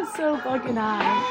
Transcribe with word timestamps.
was 0.00 0.12
so 0.14 0.36
fucking 0.38 0.74
high. 0.74 1.22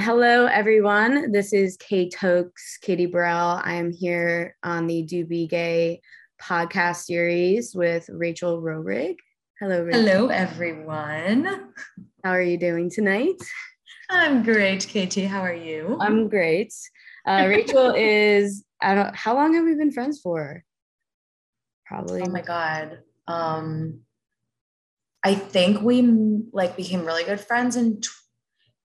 Hello, 0.00 0.46
everyone. 0.46 1.30
This 1.30 1.52
is 1.52 1.76
Kate 1.76 2.12
Hoax, 2.14 2.78
Katie 2.82 3.06
Burrell. 3.06 3.60
I 3.62 3.74
am 3.74 3.92
here 3.92 4.56
on 4.64 4.88
the 4.88 5.02
Do 5.02 5.24
Be 5.24 5.46
Gay 5.46 6.00
podcast 6.42 7.04
series 7.04 7.76
with 7.76 8.10
Rachel 8.12 8.60
Roerig. 8.60 9.18
Hello, 9.60 9.84
Rachel. 9.84 10.00
Hello, 10.00 10.26
everyone. 10.28 11.72
How 12.24 12.30
are 12.30 12.42
you 12.42 12.58
doing 12.58 12.90
tonight? 12.90 13.40
I'm 14.10 14.42
great, 14.42 14.86
Katie. 14.86 15.24
How 15.24 15.40
are 15.40 15.54
you? 15.54 15.96
I'm 16.00 16.28
great. 16.28 16.72
Uh, 17.26 17.46
Rachel 17.48 17.90
is, 17.96 18.64
I 18.80 18.94
don't, 18.94 19.14
how 19.14 19.34
long 19.34 19.54
have 19.54 19.64
we 19.64 19.74
been 19.74 19.92
friends 19.92 20.20
for? 20.20 20.62
Probably. 21.86 22.22
Oh 22.22 22.30
my 22.30 22.42
God. 22.42 22.98
Um, 23.26 24.00
I 25.22 25.34
think 25.34 25.80
we 25.80 26.02
like 26.52 26.76
became 26.76 27.04
really 27.04 27.24
good 27.24 27.40
friends 27.40 27.76
in 27.76 28.00
t- 28.00 28.08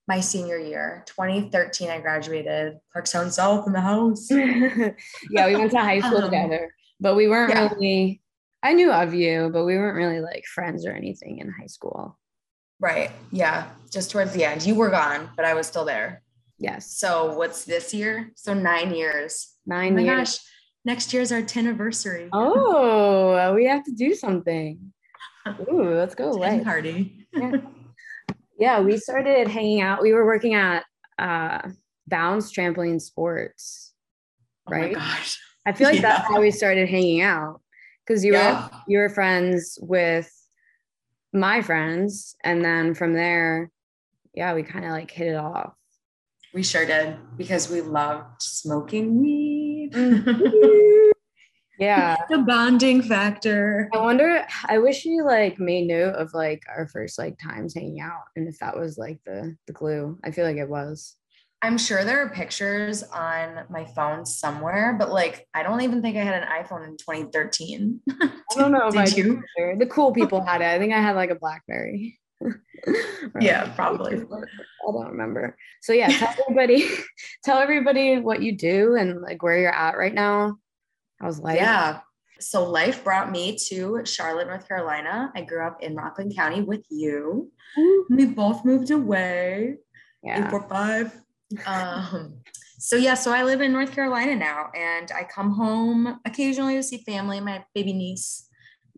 my 0.07 0.21
senior 0.21 0.57
year, 0.57 1.03
2013. 1.07 1.89
I 1.89 1.99
graduated 1.99 2.79
Clarkstown 2.95 3.31
South 3.31 3.67
in 3.67 3.73
the 3.73 3.81
house. 3.81 4.27
yeah, 4.31 5.47
we 5.47 5.55
went 5.55 5.71
to 5.71 5.79
high 5.79 5.99
school 5.99 6.17
Um, 6.19 6.23
together, 6.23 6.73
but 6.99 7.15
we 7.15 7.27
weren't 7.27 7.51
yeah. 7.51 7.69
really, 7.73 8.21
I 8.63 8.73
knew 8.73 8.91
of 8.91 9.13
you, 9.13 9.49
but 9.51 9.65
we 9.65 9.77
weren't 9.77 9.97
really 9.97 10.21
like 10.21 10.45
friends 10.45 10.85
or 10.85 10.91
anything 10.91 11.39
in 11.39 11.51
high 11.51 11.67
school. 11.67 12.17
Right. 12.79 13.11
Yeah. 13.31 13.69
Just 13.91 14.11
towards 14.11 14.33
the 14.33 14.43
end. 14.45 14.65
You 14.65 14.75
were 14.75 14.89
gone, 14.89 15.29
but 15.35 15.45
I 15.45 15.53
was 15.53 15.67
still 15.67 15.85
there. 15.85 16.21
Yes. 16.57 16.91
So 16.97 17.33
what's 17.35 17.65
this 17.65 17.93
year? 17.93 18.31
So 18.35 18.53
nine 18.53 18.93
years. 18.93 19.47
Oh 19.51 19.59
Nine 19.75 19.95
my 19.95 20.01
years. 20.01 20.17
gosh. 20.37 20.39
Next 20.85 21.13
year's 21.13 21.31
our 21.31 21.41
10 21.41 21.67
anniversary. 21.67 22.29
Oh, 22.33 23.53
we 23.53 23.65
have 23.65 23.83
to 23.83 23.91
do 23.91 24.13
something. 24.13 24.93
Ooh, 25.71 25.93
let's 25.95 26.15
go 26.15 26.31
10 26.31 26.37
away. 26.37 26.63
party. 26.63 27.27
Yeah. 27.33 27.51
yeah, 28.59 28.79
we 28.81 28.97
started 28.97 29.47
hanging 29.47 29.81
out. 29.81 30.01
We 30.01 30.13
were 30.13 30.25
working 30.25 30.53
at 30.53 30.85
uh 31.17 31.61
Bounce 32.07 32.51
Trampoline 32.51 33.01
Sports, 33.01 33.93
Oh 34.67 34.71
my 34.71 34.77
right? 34.77 34.95
gosh. 34.95 35.37
I 35.65 35.73
feel 35.73 35.89
like 35.89 36.01
that's 36.01 36.27
how 36.27 36.39
we 36.41 36.49
started 36.51 36.89
hanging 36.89 37.21
out 37.21 37.61
because 38.05 38.23
you 38.25 38.33
Yeah. 38.33 38.67
were 38.69 38.77
you 38.87 38.97
were 38.99 39.09
friends 39.09 39.77
with 39.81 40.31
my 41.33 41.61
friends, 41.61 42.35
and 42.43 42.63
then 42.63 42.93
from 42.93 43.13
there, 43.13 43.71
yeah, 44.33 44.53
we 44.53 44.63
kind 44.63 44.85
of 44.85 44.91
like 44.91 45.11
hit 45.11 45.27
it 45.27 45.35
off. 45.35 45.73
We 46.53 46.63
sure 46.63 46.85
did 46.85 47.17
because 47.37 47.69
we 47.69 47.81
loved 47.81 48.41
smoking 48.41 49.21
weed. 49.21 49.93
Yeah. 51.79 52.17
the 52.29 52.39
bonding 52.39 53.01
factor. 53.01 53.89
I 53.93 53.99
wonder. 53.99 54.45
I 54.65 54.79
wish 54.79 55.05
you 55.05 55.23
like 55.23 55.59
made 55.59 55.87
note 55.87 56.15
of 56.15 56.33
like 56.33 56.61
our 56.67 56.87
first 56.89 57.17
like 57.17 57.39
times 57.39 57.73
hanging 57.73 58.01
out, 58.01 58.23
and 58.35 58.49
if 58.49 58.59
that 58.59 58.77
was 58.77 58.97
like 58.97 59.19
the 59.25 59.55
the 59.65 59.73
glue. 59.73 60.19
I 60.23 60.31
feel 60.31 60.45
like 60.45 60.57
it 60.57 60.69
was. 60.69 61.15
I'm 61.61 61.77
sure 61.77 62.05
there 62.05 62.21
are 62.25 62.29
pictures 62.29 63.03
on 63.03 63.65
my 63.69 63.85
phone 63.85 64.25
somewhere, 64.25 64.95
but 64.97 65.11
like 65.11 65.47
I 65.53 65.61
don't 65.63 65.81
even 65.81 66.01
think 66.01 66.15
I 66.15 66.21
had 66.21 66.41
an 66.41 66.47
iPhone 66.47 66.87
in 66.87 66.95
2013. 66.97 67.99
I 68.09 68.29
don't 68.55 68.71
know 68.71 68.87
if 68.87 68.95
I 68.95 69.05
Did 69.05 69.15
do 69.15 69.21
you? 69.21 69.43
either. 69.57 69.75
The 69.77 69.85
cool 69.85 70.13
people 70.13 70.41
had 70.41 70.61
it. 70.61 70.65
I 70.65 70.79
think 70.79 70.93
I 70.93 71.01
had 71.01 71.15
like 71.15 71.31
a 71.31 71.35
BlackBerry. 71.35 72.19
Yeah, 73.41 73.63
like, 73.63 73.75
probably. 73.75 74.15
I 74.15 74.91
don't 74.91 75.07
remember. 75.09 75.57
So 75.81 75.91
yeah, 75.91 76.07
tell 76.07 76.33
everybody, 76.39 76.87
tell 77.43 77.57
everybody 77.59 78.17
what 78.19 78.41
you 78.41 78.53
do 78.53 78.95
and 78.95 79.21
like 79.21 79.43
where 79.43 79.59
you're 79.59 79.75
at 79.75 79.97
right 79.97 80.13
now. 80.13 80.57
How's 81.19 81.39
life? 81.39 81.57
Yeah. 81.57 81.99
So 82.39 82.63
life 82.69 83.03
brought 83.03 83.29
me 83.31 83.57
to 83.67 84.01
Charlotte, 84.05 84.47
North 84.47 84.67
Carolina. 84.67 85.31
I 85.35 85.41
grew 85.41 85.67
up 85.67 85.83
in 85.83 85.95
Rockland 85.95 86.33
County 86.33 86.61
with 86.61 86.85
you. 86.89 87.51
We 88.09 88.25
both 88.25 88.63
moved 88.63 88.91
away. 88.91 89.75
Yeah. 90.23 90.45
Eight, 90.45 90.49
four, 90.49 90.65
five. 90.69 91.13
Um, 91.65 92.35
so 92.77 92.95
yeah, 92.95 93.13
so 93.15 93.31
I 93.33 93.43
live 93.43 93.61
in 93.61 93.71
North 93.73 93.91
Carolina 93.91 94.35
now, 94.35 94.69
and 94.75 95.11
I 95.11 95.23
come 95.23 95.51
home 95.51 96.19
occasionally 96.25 96.75
to 96.75 96.83
see 96.83 96.99
family. 96.99 97.39
My 97.41 97.63
baby 97.73 97.93
niece 97.93 98.45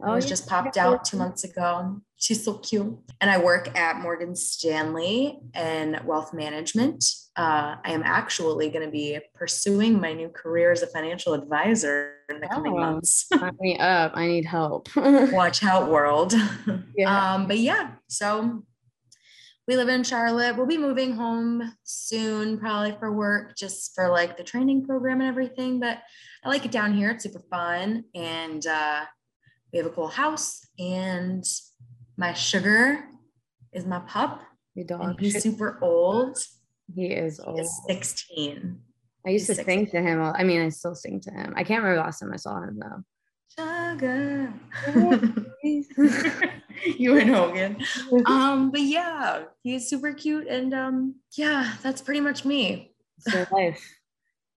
Oh, 0.03 0.15
was 0.15 0.25
yeah. 0.25 0.29
just 0.29 0.47
popped 0.47 0.77
out 0.77 1.05
two 1.05 1.15
months 1.17 1.43
ago. 1.43 2.01
She's 2.15 2.43
so 2.43 2.55
cute. 2.55 2.97
And 3.19 3.29
I 3.29 3.37
work 3.37 3.77
at 3.77 3.97
Morgan 4.01 4.35
Stanley 4.35 5.37
in 5.55 5.99
wealth 6.05 6.33
management. 6.33 7.03
Uh, 7.35 7.75
I 7.85 7.91
am 7.91 8.01
actually 8.03 8.69
going 8.69 8.83
to 8.83 8.91
be 8.91 9.19
pursuing 9.35 10.01
my 10.01 10.13
new 10.13 10.29
career 10.29 10.71
as 10.71 10.81
a 10.81 10.87
financial 10.87 11.33
advisor 11.35 12.15
in 12.29 12.39
the 12.39 12.47
coming 12.47 12.73
Oh. 12.73 12.79
months. 12.79 13.27
Sign 13.31 13.55
me 13.59 13.77
up. 13.77 14.13
I 14.15 14.25
need 14.25 14.45
help. 14.45 14.87
Watch 14.95 15.63
out, 15.63 15.87
world. 15.89 16.33
Yeah. 16.97 17.33
Um, 17.35 17.47
but 17.47 17.59
yeah, 17.59 17.91
so 18.07 18.63
we 19.67 19.75
live 19.75 19.89
in 19.89 20.03
Charlotte. 20.03 20.57
We'll 20.57 20.65
be 20.65 20.77
moving 20.77 21.13
home 21.13 21.75
soon, 21.83 22.57
probably 22.57 22.95
for 22.99 23.11
work, 23.11 23.55
just 23.55 23.93
for 23.95 24.09
like 24.09 24.37
the 24.37 24.43
training 24.43 24.85
program 24.85 25.21
and 25.21 25.29
everything. 25.29 25.79
But 25.79 25.99
I 26.43 26.49
like 26.49 26.65
it 26.65 26.71
down 26.71 26.93
here. 26.93 27.11
It's 27.11 27.23
super 27.23 27.43
fun. 27.49 28.05
And 28.15 28.65
uh, 28.65 29.05
we 29.71 29.77
have 29.77 29.85
a 29.85 29.91
cool 29.91 30.07
house. 30.07 30.65
And 30.79 31.43
my 32.17 32.33
sugar 32.33 33.03
is 33.71 33.85
my 33.85 33.99
pup. 33.99 34.41
Your 34.73 34.85
dog. 34.85 35.19
he's 35.19 35.41
super 35.41 35.77
old. 35.81 36.37
He 36.93 37.07
is 37.07 37.39
old. 37.39 37.59
He's 37.59 37.81
16. 37.87 38.79
I 39.25 39.29
used 39.29 39.45
to 39.47 39.53
he's 39.53 39.65
sing 39.65 39.85
to 39.87 40.01
him. 40.01 40.21
all- 40.21 40.35
I 40.35 40.43
mean, 40.43 40.61
I 40.61 40.69
still 40.69 40.95
sing 40.95 41.19
to 41.21 41.31
him. 41.31 41.53
I 41.55 41.63
can't 41.63 41.83
remember 41.83 41.97
the 41.97 42.03
last 42.05 42.19
time 42.19 42.33
I 42.33 42.37
saw 42.37 42.57
him 42.61 42.79
though. 42.79 43.03
Sugar. 43.59 44.53
you 46.97 47.17
and 47.17 47.29
Hogan. 47.29 47.77
Um, 48.25 48.71
but 48.71 48.81
yeah, 48.81 49.43
he's 49.63 49.89
super 49.89 50.13
cute. 50.13 50.47
And 50.47 50.73
um, 50.73 51.15
yeah, 51.35 51.73
that's 51.81 52.01
pretty 52.01 52.19
much 52.19 52.45
me. 52.45 52.93
So 53.19 53.45
life. 53.51 53.97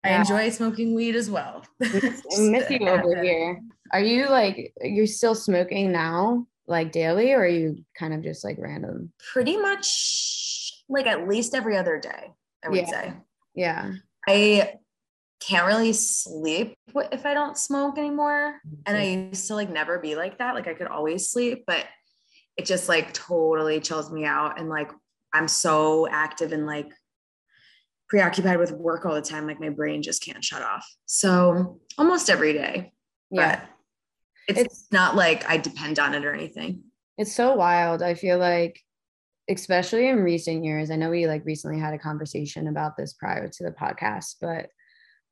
I 0.04 0.10
Yeah. 0.10 0.18
enjoy 0.20 0.50
smoking 0.50 0.94
weed 0.94 1.14
as 1.14 1.30
well. 1.30 1.64
I 1.82 2.00
miss, 2.38 2.70
you 2.70 2.78
over 2.88 3.22
here. 3.22 3.60
Are 3.92 4.00
you 4.00 4.28
like 4.28 4.72
you're 4.82 5.06
still 5.06 5.34
smoking 5.34 5.92
now, 5.92 6.46
like 6.66 6.92
daily, 6.92 7.32
or 7.32 7.40
are 7.42 7.46
you 7.46 7.84
kind 7.96 8.12
of 8.14 8.22
just 8.22 8.42
like 8.44 8.56
random? 8.58 9.12
Pretty 9.32 9.56
much 9.56 10.82
like 10.88 11.06
at 11.06 11.28
least 11.28 11.54
every 11.54 11.76
other 11.76 11.98
day, 12.00 12.32
I 12.64 12.68
would 12.68 12.78
Yeah. 12.78 12.86
say. 12.86 13.12
Yeah. 13.54 13.92
I 14.28 14.74
can't 15.40 15.66
really 15.66 15.92
sleep 15.92 16.74
if 16.94 17.26
I 17.26 17.34
don't 17.34 17.58
smoke 17.58 17.98
anymore. 17.98 18.60
And 18.86 18.96
I 18.96 19.28
used 19.30 19.48
to 19.48 19.54
like 19.54 19.70
never 19.70 19.98
be 19.98 20.14
like 20.14 20.38
that. 20.38 20.54
Like 20.54 20.68
I 20.68 20.74
could 20.74 20.86
always 20.86 21.28
sleep, 21.28 21.64
but 21.66 21.84
it 22.56 22.66
just 22.66 22.88
like 22.88 23.12
totally 23.12 23.80
chills 23.80 24.10
me 24.12 24.24
out. 24.24 24.58
And 24.58 24.68
like 24.68 24.90
I'm 25.32 25.48
so 25.48 26.06
active 26.08 26.52
and 26.52 26.66
like 26.66 26.90
preoccupied 28.08 28.58
with 28.58 28.72
work 28.72 29.06
all 29.06 29.14
the 29.14 29.22
time. 29.22 29.46
Like 29.46 29.60
my 29.60 29.70
brain 29.70 30.02
just 30.02 30.22
can't 30.22 30.44
shut 30.44 30.62
off. 30.62 30.86
So 31.06 31.80
almost 31.98 32.28
every 32.30 32.52
day. 32.52 32.92
yeah. 33.30 33.60
But 33.60 33.68
it's, 34.48 34.60
It's- 34.60 34.86
not 34.90 35.16
like 35.16 35.48
I 35.48 35.56
depend 35.56 35.98
on 35.98 36.14
it 36.14 36.24
or 36.24 36.34
anything. 36.34 36.82
It's 37.18 37.34
so 37.34 37.54
wild. 37.54 38.02
I 38.02 38.14
feel 38.14 38.38
like, 38.38 38.80
especially 39.48 40.08
in 40.08 40.22
recent 40.22 40.64
years, 40.64 40.90
I 40.90 40.96
know 40.96 41.10
we 41.10 41.26
like 41.26 41.44
recently 41.44 41.78
had 41.78 41.94
a 41.94 41.98
conversation 41.98 42.68
about 42.68 42.96
this 42.96 43.12
prior 43.12 43.48
to 43.48 43.64
the 43.64 43.70
podcast, 43.70 44.36
but 44.40 44.68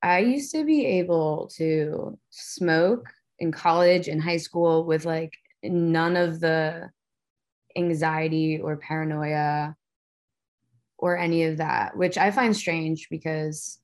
I 0.03 0.19
used 0.20 0.53
to 0.53 0.64
be 0.64 0.86
able 0.86 1.50
to 1.56 2.19
smoke 2.30 3.06
in 3.38 3.50
college 3.53 4.09
and 4.09 4.22
high 4.22 4.36
school 4.36 4.84
with 4.84 5.04
like 5.04 5.32
none 5.62 6.16
of 6.16 6.41
the 6.41 6.91
anxiety 7.76 8.60
or 8.60 8.76
paranoia 8.76 9.75
or 10.98 11.16
any 11.16 11.44
of 11.44 11.56
that, 11.58 11.97
which 11.97 12.18
I 12.18 12.30
find 12.30 12.56
strange 12.56 13.09
because 13.10 13.78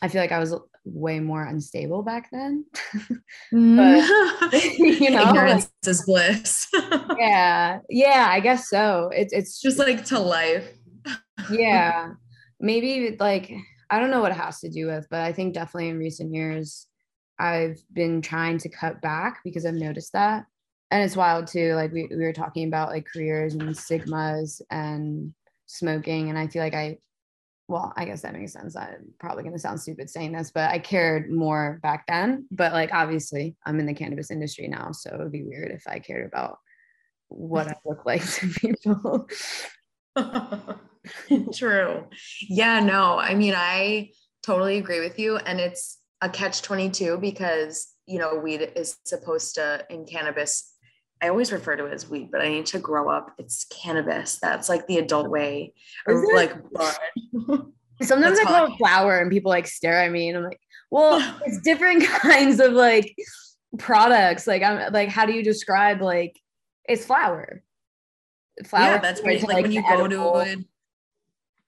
I 0.00 0.08
feel 0.08 0.20
like 0.20 0.32
I 0.32 0.38
was 0.38 0.54
way 0.84 1.20
more 1.20 1.44
unstable 1.44 2.02
back 2.02 2.28
then. 2.30 2.64
Mm. 3.52 4.02
you 4.78 5.10
know, 5.10 5.28
ignorance 5.28 5.70
is 5.86 6.04
bliss. 6.06 6.68
yeah 7.18 7.78
yeah 7.90 8.28
i 8.30 8.40
guess 8.40 8.68
so 8.68 9.10
it's 9.14 9.32
it's 9.32 9.60
just 9.60 9.78
like 9.78 10.04
to 10.06 10.18
life. 10.18 10.68
yeah 11.50 12.10
maybe 12.60 13.16
like 13.20 13.52
i 13.90 13.98
don't 13.98 14.10
know 14.10 14.20
what 14.20 14.32
it 14.32 14.38
has 14.38 14.60
to 14.60 14.70
do 14.70 14.86
with 14.86 15.06
but 15.10 15.20
i 15.20 15.32
think 15.32 15.54
definitely 15.54 15.88
in 15.90 15.98
recent 15.98 16.32
years 16.32 16.86
i've 17.38 17.78
been 17.92 18.22
trying 18.22 18.58
to 18.58 18.68
cut 18.68 19.00
back 19.02 19.40
because 19.44 19.66
i've 19.66 19.74
noticed 19.74 20.12
that 20.12 20.44
and 20.92 21.02
it's 21.02 21.16
wild 21.16 21.46
too 21.46 21.74
like 21.74 21.92
we, 21.92 22.06
we 22.06 22.22
were 22.22 22.32
talking 22.32 22.68
about 22.68 22.90
like 22.90 23.06
careers 23.12 23.54
and 23.54 23.76
stigmas 23.76 24.62
and 24.70 25.32
smoking 25.66 26.28
and 26.28 26.38
i 26.38 26.46
feel 26.46 26.62
like 26.62 26.74
i 26.74 26.96
well 27.68 27.92
i 27.96 28.04
guess 28.04 28.22
that 28.22 28.34
makes 28.34 28.52
sense 28.52 28.76
i'm 28.76 29.12
probably 29.18 29.42
going 29.42 29.54
to 29.54 29.58
sound 29.58 29.80
stupid 29.80 30.08
saying 30.08 30.32
this 30.32 30.50
but 30.50 30.70
i 30.70 30.78
cared 30.78 31.30
more 31.30 31.80
back 31.82 32.04
then 32.06 32.46
but 32.50 32.72
like 32.72 32.92
obviously 32.92 33.56
i'm 33.66 33.80
in 33.80 33.86
the 33.86 33.94
cannabis 33.94 34.30
industry 34.30 34.68
now 34.68 34.92
so 34.92 35.10
it 35.10 35.18
would 35.18 35.32
be 35.32 35.44
weird 35.44 35.72
if 35.72 35.82
i 35.86 35.98
cared 35.98 36.26
about 36.26 36.58
what 37.28 37.66
i 37.66 37.74
look 37.84 38.04
like 38.04 38.24
to 38.24 38.48
people 38.48 39.26
True. 41.54 42.06
Yeah, 42.48 42.80
no, 42.80 43.18
I 43.18 43.34
mean, 43.34 43.54
I 43.56 44.10
totally 44.42 44.78
agree 44.78 45.00
with 45.00 45.18
you. 45.18 45.36
And 45.36 45.60
it's 45.60 45.98
a 46.20 46.28
catch 46.28 46.62
22 46.62 47.18
because, 47.18 47.92
you 48.06 48.18
know, 48.18 48.36
weed 48.36 48.72
is 48.76 48.98
supposed 49.04 49.56
to, 49.56 49.84
in 49.90 50.06
cannabis, 50.06 50.71
I 51.22 51.28
always 51.28 51.52
refer 51.52 51.76
to 51.76 51.86
it 51.86 51.92
as 51.92 52.10
weed, 52.10 52.30
but 52.32 52.40
I 52.40 52.48
need 52.48 52.66
to 52.66 52.80
grow 52.80 53.08
up. 53.08 53.32
It's 53.38 53.64
cannabis. 53.66 54.40
That's 54.42 54.68
like 54.68 54.88
the 54.88 54.98
adult 54.98 55.30
way. 55.30 55.72
Or 56.04 56.34
like 56.34 56.52
bud. 56.72 56.96
Sometimes 58.02 58.40
I 58.40 58.42
call 58.42 58.66
it 58.66 58.76
flower 58.76 59.20
and 59.20 59.30
people 59.30 59.50
like 59.50 59.68
stare 59.68 60.02
at 60.02 60.10
me 60.10 60.28
and 60.28 60.38
I'm 60.38 60.44
like, 60.44 60.60
well, 60.90 61.38
it's 61.46 61.60
different 61.60 62.04
kinds 62.06 62.58
of 62.58 62.72
like 62.72 63.14
products. 63.78 64.48
Like 64.48 64.64
I'm 64.64 64.92
like, 64.92 65.10
how 65.10 65.24
do 65.24 65.32
you 65.32 65.44
describe 65.44 66.02
like 66.02 66.36
it's 66.88 67.06
flower? 67.06 67.62
Flower. 68.64 68.82
Yeah, 68.82 68.98
that's 68.98 69.22
right. 69.22 69.40
Like, 69.42 69.52
like 69.52 69.62
when 69.62 69.72
you 69.72 69.82
go 69.82 70.08
to 70.08 70.22
a, 70.22 70.56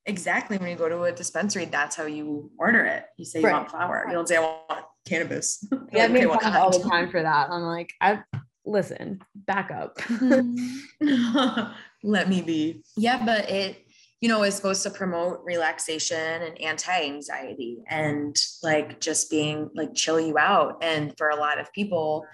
exactly 0.05 0.59
when 0.59 0.69
you 0.69 0.77
go 0.77 0.89
to 0.89 1.05
a 1.05 1.13
dispensary, 1.13 1.67
that's 1.67 1.95
how 1.95 2.07
you 2.07 2.51
order 2.59 2.85
it. 2.85 3.05
You 3.17 3.25
say 3.25 3.41
you 3.41 3.49
want 3.49 3.71
flower. 3.71 4.05
You 4.09 4.15
don't 4.15 4.29
say 4.29 4.37
I 4.37 4.41
want 4.41 4.85
cannabis. 5.07 5.65
Yeah, 5.93 6.07
like, 6.09 6.25
okay, 6.25 6.59
all 6.59 6.77
the 6.77 6.89
time 6.89 7.09
for 7.11 7.23
that. 7.23 7.51
I'm 7.51 7.63
like, 7.63 7.93
I 8.01 8.21
listen, 8.65 9.23
back 9.35 9.71
up. 9.71 9.99
Mm-hmm. 9.99 11.73
Let 12.03 12.29
me 12.29 12.43
be. 12.43 12.83
Yeah, 12.97 13.25
but 13.25 13.51
it 13.51 13.85
you 14.25 14.29
know, 14.29 14.43
is 14.43 14.55
supposed 14.55 14.83
to 14.83 14.89
promote 14.89 15.43
relaxation 15.45 16.17
and 16.17 16.59
anti-anxiety 16.59 17.85
and 17.91 18.35
like 18.63 18.99
just 18.99 19.31
being 19.31 19.69
like 19.75 19.95
chill 19.95 20.19
you 20.19 20.39
out. 20.39 20.83
And 20.83 21.13
for 21.19 21.29
a 21.29 21.37
lot 21.37 21.61
of 21.61 21.71
people, 21.75 22.25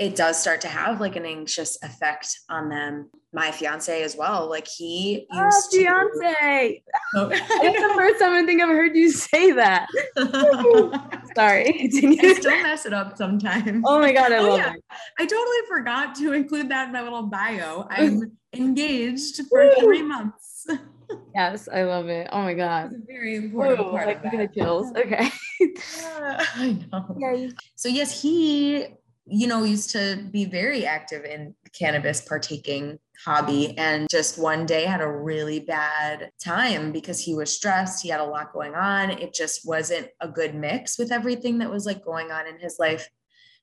it 0.00 0.16
does 0.16 0.40
start 0.40 0.62
to 0.62 0.66
have 0.66 1.00
like 1.00 1.14
an 1.14 1.24
anxious 1.24 1.78
effect 1.84 2.36
on 2.48 2.68
them. 2.68 3.10
My 3.32 3.52
fiance 3.52 4.02
as 4.02 4.16
well. 4.16 4.50
Like 4.50 4.66
he 4.66 5.28
ah, 5.30 5.38
oh, 5.38 5.44
used 5.44 5.68
oh, 5.72 5.78
fiance. 5.78 6.82
To... 7.14 7.20
Oh. 7.20 7.28
it's 7.30 7.80
the 7.80 7.94
first 7.94 8.18
time 8.18 8.32
I 8.32 8.44
think 8.44 8.60
I've 8.60 8.68
heard 8.68 8.96
you 8.96 9.12
say 9.12 9.52
that. 9.52 9.86
Sorry. 11.36 11.90
I 12.22 12.34
still 12.34 12.62
mess 12.62 12.86
it 12.86 12.92
up 12.92 13.16
sometimes. 13.16 13.82
Oh 13.86 14.00
my 14.00 14.12
god, 14.12 14.32
I 14.32 14.38
oh, 14.38 14.48
love 14.48 14.58
yeah. 14.58 14.74
it. 14.74 14.82
I 15.18 15.26
totally 15.26 15.56
forgot 15.68 16.14
to 16.16 16.32
include 16.32 16.68
that 16.70 16.88
in 16.88 16.92
my 16.92 17.02
little 17.02 17.24
bio. 17.24 17.86
I'm 17.90 18.36
engaged 18.52 19.40
for 19.48 19.72
three 19.78 20.02
months 20.02 20.66
yes, 21.34 21.68
I 21.72 21.82
love 21.84 22.08
it. 22.08 22.28
Oh 22.32 22.42
my 22.42 22.54
god, 22.54 22.92
it's 22.92 23.02
a 23.02 23.06
very 23.06 23.36
important 23.36 23.80
Ooh, 23.80 23.90
part 23.90 24.06
like 24.06 24.24
of 24.24 24.30
that. 24.32 24.54
chills. 24.54 24.90
Okay. 24.96 25.28
yeah, 25.60 26.44
I 26.54 26.78
know. 26.92 27.16
Yay. 27.18 27.50
So 27.76 27.88
yes, 27.88 28.20
he, 28.20 28.86
you 29.26 29.46
know, 29.46 29.64
used 29.64 29.90
to 29.90 30.26
be 30.30 30.44
very 30.44 30.86
active 30.86 31.24
in 31.24 31.54
cannabis 31.78 32.20
partaking 32.20 32.98
hobby 33.24 33.76
and 33.76 34.08
just 34.10 34.38
one 34.38 34.66
day 34.66 34.84
had 34.84 35.00
a 35.00 35.08
really 35.08 35.60
bad 35.60 36.30
time 36.42 36.92
because 36.92 37.20
he 37.20 37.34
was 37.34 37.54
stressed 37.54 38.02
he 38.02 38.08
had 38.08 38.20
a 38.20 38.24
lot 38.24 38.52
going 38.52 38.74
on 38.74 39.10
it 39.10 39.34
just 39.34 39.66
wasn't 39.66 40.08
a 40.20 40.28
good 40.28 40.54
mix 40.54 40.98
with 40.98 41.12
everything 41.12 41.58
that 41.58 41.70
was 41.70 41.86
like 41.86 42.04
going 42.04 42.30
on 42.30 42.46
in 42.46 42.58
his 42.58 42.78
life 42.78 43.08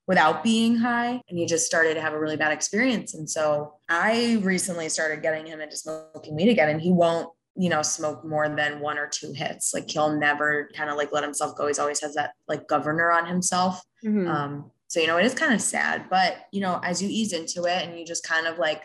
without 0.05 0.43
being 0.43 0.75
high 0.75 1.21
and 1.29 1.37
he 1.37 1.45
just 1.45 1.65
started 1.65 1.95
to 1.95 2.01
have 2.01 2.13
a 2.13 2.19
really 2.19 2.37
bad 2.37 2.51
experience 2.51 3.13
and 3.13 3.29
so 3.29 3.73
i 3.89 4.39
recently 4.41 4.89
started 4.89 5.21
getting 5.21 5.45
him 5.45 5.59
into 5.59 5.75
smoking 5.75 6.35
weed 6.35 6.49
again 6.49 6.69
and 6.69 6.81
he 6.81 6.91
won't 6.91 7.29
you 7.57 7.69
know, 7.69 7.81
smoke 7.81 8.23
more 8.23 8.47
than 8.47 8.79
one 8.79 8.99
or 8.99 9.07
two 9.07 9.33
hits. 9.33 9.73
Like 9.73 9.89
he'll 9.89 10.15
never 10.15 10.69
kind 10.75 10.91
of 10.91 10.95
like 10.95 11.11
let 11.11 11.23
himself 11.23 11.57
go. 11.57 11.65
He's 11.65 11.79
always 11.79 11.99
has 12.01 12.13
that 12.13 12.33
like 12.47 12.67
governor 12.67 13.11
on 13.11 13.25
himself. 13.25 13.81
Mm-hmm. 14.05 14.27
Um, 14.27 14.71
so, 14.87 14.99
you 14.99 15.07
know, 15.07 15.17
it 15.17 15.25
is 15.25 15.33
kind 15.33 15.53
of 15.53 15.59
sad, 15.59 16.05
but 16.09 16.37
you 16.51 16.61
know, 16.61 16.79
as 16.83 17.01
you 17.01 17.09
ease 17.09 17.33
into 17.33 17.63
it 17.63 17.83
and 17.83 17.99
you 17.99 18.05
just 18.05 18.23
kind 18.23 18.45
of 18.45 18.59
like 18.59 18.83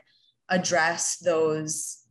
address 0.52 1.16
those, 1.16 2.04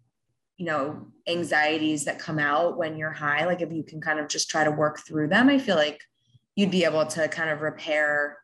you 0.58 0.66
know, 0.66 1.08
anxieties 1.28 2.06
that 2.06 2.20
come 2.20 2.40
out 2.40 2.78
when 2.78 2.98
you're 2.98 3.12
high, 3.12 3.46
like 3.46 3.62
if 3.62 3.72
you 3.72 3.84
can 3.84 4.02
kind 4.02 4.20
of 4.20 4.28
just 4.28 4.50
try 4.50 4.64
to 4.64 4.72
work 4.72 5.00
through 5.08 5.28
them, 5.28 5.48
I 5.48 5.60
feel 5.60 5.76
like 5.76 6.02
you'd 6.56 6.72
be 6.72 6.84
able 6.84 7.06
to 7.06 7.28
kind 7.28 7.50
of 7.50 7.62
repair 7.62 8.40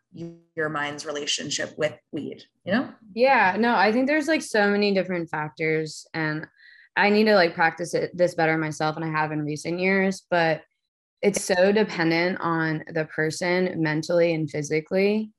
your 0.55 0.69
mind's 0.69 1.05
relationship 1.05 1.73
with 1.77 1.93
weed, 2.11 2.43
you 2.63 2.71
know? 2.71 2.89
Yeah, 3.13 3.57
no, 3.59 3.75
I 3.75 3.91
think 3.91 4.07
there's 4.07 4.27
like 4.27 4.41
so 4.41 4.69
many 4.69 4.93
different 4.93 5.29
factors 5.29 6.07
and 6.13 6.47
I 6.95 7.09
need 7.09 7.25
to 7.25 7.35
like 7.35 7.53
practice 7.53 7.93
it 7.93 8.15
this 8.15 8.35
better 8.35 8.57
myself 8.57 8.95
and 8.95 9.05
I 9.05 9.09
have 9.09 9.31
in 9.31 9.43
recent 9.43 9.79
years, 9.79 10.23
but 10.29 10.61
it's 11.21 11.43
so 11.43 11.71
dependent 11.71 12.39
on 12.39 12.83
the 12.93 13.05
person 13.05 13.81
mentally 13.81 14.33
and 14.33 14.49
physically 14.49 15.31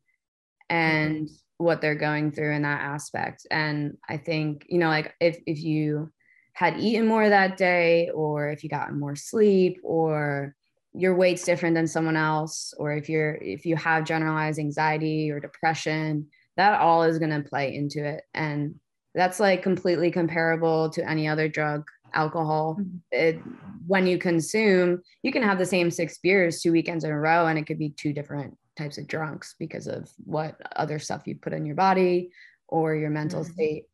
and 0.69 1.27
mm-hmm. 1.27 1.35
What 1.59 1.81
they're 1.81 1.95
going 1.95 2.33
through 2.33 2.55
in 2.55 2.63
that 2.63 2.81
aspect. 2.81 3.47
And 3.51 3.97
I 4.09 4.17
think, 4.17 4.67
you 4.69 4.79
know, 4.79 4.89
like 4.89 5.15
if 5.21 5.39
if 5.47 5.63
you 5.63 6.11
had 6.53 6.79
eaten 6.81 7.07
more 7.07 7.29
that 7.29 7.57
day 7.57 8.11
or 8.11 8.49
if 8.49 8.65
you 8.65 8.71
got 8.71 8.93
more 8.93 9.15
sleep 9.15 9.79
or 9.85 10.57
your 10.93 11.15
weight's 11.15 11.45
different 11.45 11.75
than 11.75 11.87
someone 11.87 12.17
else 12.17 12.75
or 12.79 12.93
if 12.93 13.09
you're 13.09 13.37
if 13.37 13.65
you 13.65 13.77
have 13.77 14.05
generalized 14.05 14.59
anxiety 14.59 15.31
or 15.31 15.39
depression 15.39 16.27
that 16.57 16.81
all 16.81 17.05
is 17.05 17.19
going 17.21 17.31
to 17.31 17.49
play 17.49 17.75
into 17.75 18.05
it 18.05 18.25
and 18.35 18.75
that's 19.15 19.39
like 19.39 19.63
completely 19.63 20.11
comparable 20.11 20.91
to 20.91 21.09
any 21.09 21.29
other 21.29 21.49
drug 21.49 21.89
alcohol 22.15 22.77
mm-hmm. 22.81 22.97
it, 23.13 23.41
when 23.87 24.07
you 24.07 24.19
consume 24.19 25.01
you 25.23 25.31
can 25.31 25.43
have 25.43 25.59
the 25.59 25.67
same 25.67 25.91
six 25.91 26.19
beers 26.19 26.61
two 26.61 26.73
weekends 26.73 27.05
in 27.05 27.11
a 27.11 27.19
row 27.19 27.47
and 27.47 27.59
it 27.59 27.67
could 27.67 27.79
be 27.79 27.91
two 27.91 28.13
different 28.13 28.57
types 28.79 28.99
of 28.99 29.07
drunks 29.07 29.55
because 29.59 29.87
of 29.87 30.11
what 30.25 30.57
other 30.77 30.99
stuff 30.99 31.27
you 31.27 31.35
put 31.35 31.53
in 31.53 31.67
your 31.67 31.75
body 31.75 32.31
or 32.69 32.95
your 32.95 33.11
mental 33.11 33.43
mm-hmm. 33.43 33.53
state 33.53 33.85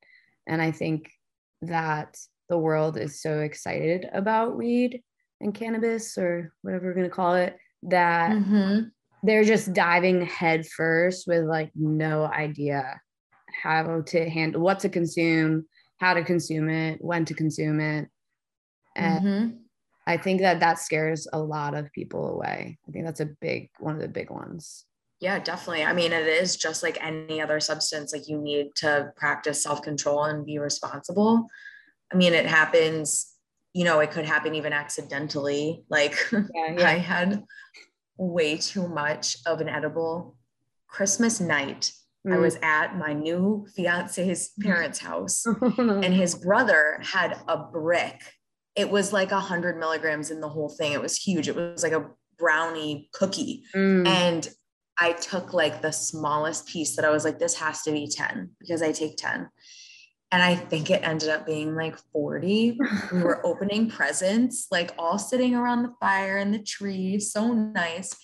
and 0.47 0.61
i 0.61 0.71
think 0.71 1.11
that 1.63 2.17
the 2.49 2.59
world 2.59 2.97
is 2.99 3.23
so 3.23 3.41
excited 3.41 4.07
about 4.13 4.57
weed 4.57 5.03
and 5.41 5.55
cannabis 5.55 6.17
or 6.19 6.53
whatever 6.63 6.87
we're 6.87 6.95
going 6.95 7.09
to 7.09 7.15
call 7.15 7.35
it 7.35 7.57
that 7.83 8.31
mm-hmm. 8.31 8.83
they're 9.23 9.45
just 9.45 9.73
diving 9.73 10.25
head 10.27 10.67
first 10.67 11.27
with 11.27 11.45
like 11.45 11.71
no 11.75 12.25
idea 12.25 13.01
how 13.63 14.03
to 14.03 14.29
handle 14.29 14.61
what 14.61 14.81
to 14.81 14.89
consume, 14.89 15.67
how 15.99 16.15
to 16.15 16.25
consume 16.25 16.69
it, 16.69 16.99
when 17.03 17.25
to 17.25 17.35
consume 17.35 17.81
it. 17.81 18.09
And 18.97 19.25
mm-hmm. 19.25 19.57
I 20.07 20.17
think 20.17 20.41
that 20.41 20.61
that 20.61 20.79
scares 20.79 21.27
a 21.33 21.39
lot 21.39 21.75
of 21.75 21.93
people 21.93 22.29
away. 22.29 22.79
I 22.87 22.93
think 22.93 23.05
that's 23.05 23.21
a 23.21 23.31
big 23.41 23.71
one 23.79 23.95
of 23.95 24.01
the 24.01 24.09
big 24.09 24.31
ones. 24.31 24.85
Yeah, 25.21 25.39
definitely. 25.39 25.85
I 25.85 25.93
mean, 25.93 26.13
it 26.13 26.27
is 26.27 26.57
just 26.57 26.83
like 26.83 26.99
any 27.03 27.41
other 27.41 27.61
substance, 27.61 28.13
like 28.13 28.29
you 28.29 28.39
need 28.39 28.75
to 28.77 29.13
practice 29.17 29.63
self 29.63 29.83
control 29.83 30.25
and 30.25 30.45
be 30.45 30.59
responsible. 30.59 31.47
I 32.13 32.17
mean, 32.17 32.35
it 32.35 32.47
happens, 32.47 33.33
you 33.73 33.85
know, 33.85 34.01
it 34.01 34.11
could 34.11 34.27
happen 34.27 34.55
even 34.55 34.73
accidentally. 34.73 35.85
Like 35.89 36.17
yeah, 36.33 36.43
yeah. 36.79 36.89
I 36.89 36.99
had 36.99 37.43
way 38.19 38.59
too 38.59 38.89
much 38.89 39.39
of 39.47 39.61
an 39.61 39.69
edible 39.69 40.37
Christmas 40.89 41.41
night 41.41 41.91
Mm. 42.27 42.35
I 42.35 42.39
was 42.39 42.57
at 42.63 42.97
my 42.97 43.13
new 43.13 43.67
fiance's 43.75 44.53
parents' 44.61 44.99
house, 44.99 45.45
and 45.79 46.05
his 46.15 46.35
brother 46.35 47.01
had 47.03 47.39
a 47.49 47.59
brick. 47.59 48.23
It 48.77 48.91
was 48.91 49.13
like 49.13 49.33
a 49.33 49.41
hundred 49.41 49.79
milligrams 49.79 50.31
in 50.31 50.41
the 50.41 50.49
whole 50.49 50.69
thing. 50.69 50.93
It 50.93 51.01
was 51.01 51.17
huge. 51.17 51.49
It 51.49 51.57
was 51.57 51.83
like 51.83 51.93
a 51.93 52.11
brownie 52.39 53.09
cookie. 53.13 53.63
Mm. 53.75 54.07
And 54.07 54.49
I 54.99 55.13
took 55.13 55.53
like 55.53 55.83
the 55.83 55.93
smallest 55.93 56.67
piece 56.69 56.97
that 56.97 57.05
I 57.05 57.11
was 57.11 57.25
like, 57.25 57.39
this 57.39 57.55
has 57.57 57.83
to 57.83 57.93
be 57.93 58.09
10 58.09 58.51
because 58.61 58.83
I 58.83 58.93
take 58.93 59.17
10. 59.17 59.49
And 60.33 60.43
I 60.43 60.57
think 60.57 60.91
it 60.91 61.03
ended 61.05 61.29
up 61.29 61.47
being 61.47 61.75
like 61.75 61.97
40. 62.13 62.79
we 63.13 63.23
were 63.23 63.45
opening 63.47 63.89
presents, 63.89 64.67
like 64.71 64.93
all 64.99 65.19
sitting 65.19 65.55
around 65.55 65.83
the 65.83 65.95
fire 66.01 66.37
and 66.37 66.53
the 66.53 66.63
tree. 66.63 67.21
So 67.21 67.53
nice. 67.53 68.17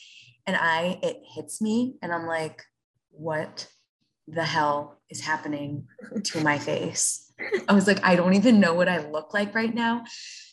And 0.46 0.56
I, 0.56 0.98
it 1.02 1.22
hits 1.34 1.60
me 1.60 1.94
and 2.02 2.12
I'm 2.12 2.26
like, 2.26 2.62
what 3.10 3.68
the 4.26 4.44
hell 4.44 5.00
is 5.08 5.20
happening 5.20 5.86
to 6.24 6.40
my 6.42 6.58
face? 6.58 7.29
I 7.68 7.72
was 7.72 7.86
like, 7.86 8.04
I 8.04 8.16
don't 8.16 8.34
even 8.34 8.60
know 8.60 8.74
what 8.74 8.88
I 8.88 9.06
look 9.08 9.34
like 9.34 9.54
right 9.54 9.74
now. 9.74 10.04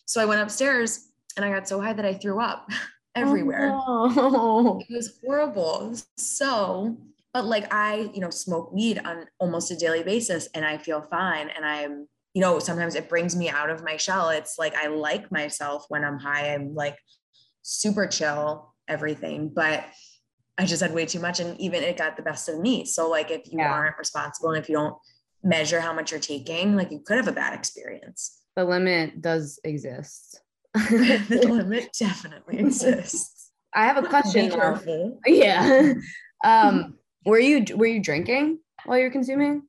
So 0.06 0.22
I 0.22 0.26
went 0.26 0.42
upstairs 0.42 1.10
and 1.36 1.46
I 1.46 1.52
got 1.52 1.68
so 1.68 1.82
high 1.82 1.94
that 1.94 2.06
I 2.06 2.14
threw 2.14 2.40
up 2.42 2.70
everywhere. 3.16 3.72
Oh. 3.74 4.80
It 4.80 4.94
was 4.94 5.20
horrible. 5.24 5.96
So, 6.18 6.98
but 7.34 7.46
like 7.46 7.74
I, 7.74 8.10
you 8.14 8.22
know, 8.22 8.30
smoke 8.30 8.72
weed 8.74 9.00
on 9.04 9.26
almost 9.40 9.72
a 9.72 9.76
daily 9.76 10.04
basis 10.04 10.48
and 10.54 10.66
I 10.66 10.78
feel 10.78 11.02
fine. 11.02 11.50
And 11.50 11.66
I'm, 11.66 12.08
you 12.34 12.42
know, 12.42 12.60
sometimes 12.60 12.96
it 12.96 13.10
brings 13.10 13.36
me 13.36 13.50
out 13.50 13.70
of 13.70 13.84
my 13.84 13.98
shell. 13.98 14.30
It's 14.30 14.58
like 14.58 14.76
I 14.76 14.88
like 14.88 15.32
myself 15.32 15.86
when 15.90 16.04
I'm 16.04 16.20
high. 16.20 16.54
I'm 16.54 16.74
like 16.74 16.98
super 17.64 18.08
chill, 18.08 18.74
everything. 18.88 19.50
But 19.54 19.86
I 20.58 20.66
just 20.66 20.82
had 20.82 20.94
way 20.94 21.06
too 21.06 21.20
much 21.20 21.40
and 21.40 21.60
even 21.60 21.84
it 21.84 21.98
got 21.98 22.18
the 22.18 22.24
best 22.24 22.50
of 22.50 22.60
me. 22.60 22.86
So 22.86 23.10
like 23.10 23.30
if 23.30 23.52
you 23.52 23.60
yeah. 23.60 23.72
aren't 23.72 23.98
responsible 23.98 24.50
and 24.50 24.58
if 24.64 24.70
you 24.70 24.76
don't 24.76 24.96
measure 25.44 25.80
how 25.80 25.94
much 25.94 26.12
you're 26.12 26.20
taking, 26.20 26.76
like 26.76 26.92
you 26.92 27.00
could 27.00 27.18
have 27.18 27.28
a 27.28 27.32
bad 27.32 27.54
experience. 27.54 28.42
The 28.56 28.66
limit 28.66 29.22
does 29.22 29.60
exist. 29.64 30.42
the 30.74 31.48
limit 31.50 31.90
definitely 31.98 32.60
exists. 32.60 33.52
I 33.74 33.86
have 33.86 33.98
a 33.98 34.08
question. 34.08 34.52
Yeah. 35.26 35.94
Um, 36.46 37.00
were 37.26 37.40
you 37.40 37.66
were 37.76 37.88
you 37.88 38.00
drinking 38.00 38.60
while 38.86 39.00
you're 39.00 39.10
consuming 39.10 39.64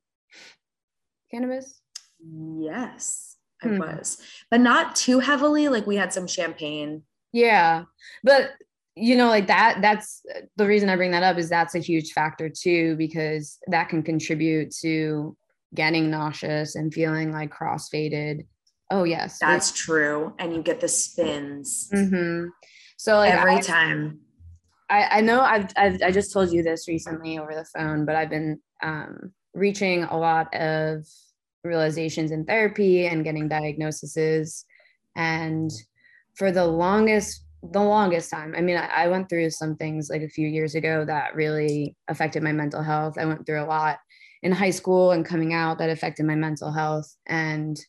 cannabis? 1.31 1.81
Yes. 2.19 3.37
I 3.63 3.69
hmm. 3.69 3.79
was, 3.79 4.21
but 4.51 4.61
not 4.61 4.95
too 4.95 5.19
heavily. 5.19 5.67
Like 5.67 5.87
we 5.87 5.95
had 5.95 6.13
some 6.13 6.27
champagne. 6.27 7.01
Yeah. 7.33 7.85
But 8.23 8.51
you 8.95 9.15
know, 9.15 9.27
like 9.27 9.47
that, 9.47 9.79
that's 9.81 10.21
the 10.57 10.67
reason 10.67 10.89
I 10.89 10.95
bring 10.95 11.11
that 11.11 11.23
up 11.23 11.37
is 11.37 11.49
that's 11.49 11.75
a 11.75 11.79
huge 11.79 12.11
factor 12.11 12.49
too, 12.49 12.95
because 12.97 13.57
that 13.67 13.89
can 13.89 14.03
contribute 14.03 14.71
to 14.81 15.37
getting 15.75 16.09
nauseous 16.09 16.75
and 16.75 16.93
feeling 16.93 17.31
like 17.31 17.51
cross-faded. 17.51 18.45
Oh 18.91 19.03
yes. 19.03 19.37
That's 19.39 19.71
true. 19.71 20.33
And 20.39 20.53
you 20.53 20.63
get 20.63 20.79
the 20.79 20.87
spins. 20.87 21.89
Mm-hmm. 21.93 22.47
So 22.97 23.17
like 23.17 23.33
every 23.33 23.55
I, 23.55 23.61
time. 23.61 24.19
I, 24.89 25.17
I 25.17 25.21
know 25.21 25.41
I've, 25.41 25.71
I've 25.77 26.01
I 26.01 26.11
just 26.11 26.33
told 26.33 26.51
you 26.51 26.63
this 26.63 26.87
recently 26.87 27.37
over 27.37 27.53
the 27.53 27.65
phone, 27.65 28.05
but 28.05 28.15
I've 28.15 28.31
been 28.31 28.59
um, 28.81 29.31
reaching 29.53 30.05
a 30.05 30.17
lot 30.17 30.53
of 30.55 31.05
realizations 31.63 32.31
in 32.31 32.45
therapy 32.45 33.05
and 33.05 33.23
getting 33.23 33.47
diagnoses. 33.47 34.65
And 35.15 35.69
for 36.35 36.51
the 36.51 36.65
longest, 36.65 37.45
the 37.61 37.83
longest 37.83 38.31
time, 38.31 38.55
I 38.57 38.61
mean, 38.61 38.77
I, 38.77 38.87
I 38.87 39.07
went 39.07 39.29
through 39.29 39.51
some 39.51 39.75
things 39.75 40.09
like 40.09 40.23
a 40.23 40.29
few 40.29 40.47
years 40.47 40.73
ago 40.73 41.05
that 41.05 41.35
really 41.35 41.95
affected 42.07 42.41
my 42.41 42.53
mental 42.53 42.81
health. 42.81 43.17
I 43.19 43.25
went 43.25 43.45
through 43.45 43.61
a 43.61 43.65
lot 43.65 43.99
in 44.41 44.51
high 44.51 44.69
school 44.69 45.11
and 45.11 45.25
coming 45.25 45.53
out 45.53 45.79
that 45.79 45.89
affected 45.89 46.25
my 46.25 46.35
mental 46.35 46.71
health. 46.71 47.13
And 47.25 47.79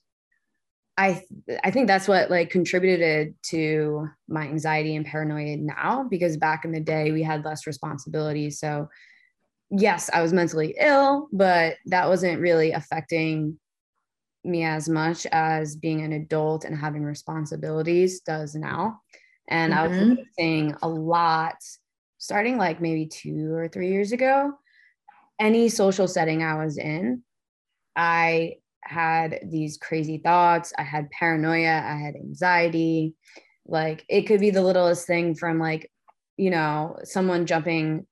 I 0.96 1.24
I 1.64 1.70
think 1.70 1.86
that's 1.86 2.08
what 2.08 2.30
like 2.30 2.50
contributed 2.50 3.34
to 3.44 4.08
my 4.28 4.42
anxiety 4.42 4.96
and 4.96 5.06
paranoia 5.06 5.56
now 5.56 6.06
because 6.10 6.36
back 6.36 6.64
in 6.64 6.72
the 6.72 6.80
day 6.80 7.12
we 7.12 7.22
had 7.22 7.44
less 7.44 7.66
responsibility. 7.66 8.50
So 8.50 8.88
yes, 9.70 10.10
I 10.12 10.20
was 10.20 10.32
mentally 10.32 10.74
ill, 10.78 11.28
but 11.32 11.76
that 11.86 12.08
wasn't 12.08 12.40
really 12.40 12.72
affecting 12.72 13.58
me 14.44 14.64
as 14.64 14.88
much 14.88 15.26
as 15.32 15.76
being 15.76 16.02
an 16.02 16.12
adult 16.12 16.64
and 16.64 16.76
having 16.76 17.04
responsibilities 17.04 18.20
does 18.20 18.54
now. 18.54 19.00
And 19.48 19.72
mm-hmm. 19.72 19.80
I 19.82 19.86
was 19.86 19.96
mm-hmm. 19.96 20.08
noticing 20.14 20.76
a 20.82 20.88
lot 20.88 21.56
starting 22.18 22.58
like 22.58 22.80
maybe 22.80 23.06
two 23.06 23.52
or 23.54 23.68
three 23.68 23.90
years 23.90 24.12
ago. 24.12 24.52
Any 25.40 25.68
social 25.68 26.06
setting 26.06 26.42
I 26.42 26.62
was 26.62 26.78
in, 26.78 27.22
I 27.96 28.56
had 28.84 29.40
these 29.50 29.78
crazy 29.78 30.18
thoughts. 30.18 30.72
I 30.78 30.82
had 30.82 31.10
paranoia. 31.10 31.82
I 31.84 31.96
had 31.96 32.14
anxiety. 32.14 33.14
Like 33.66 34.04
it 34.08 34.22
could 34.22 34.40
be 34.40 34.50
the 34.50 34.62
littlest 34.62 35.06
thing 35.06 35.34
from 35.34 35.58
like, 35.58 35.90
you 36.36 36.50
know, 36.50 36.98
someone 37.04 37.46
jumping 37.46 38.06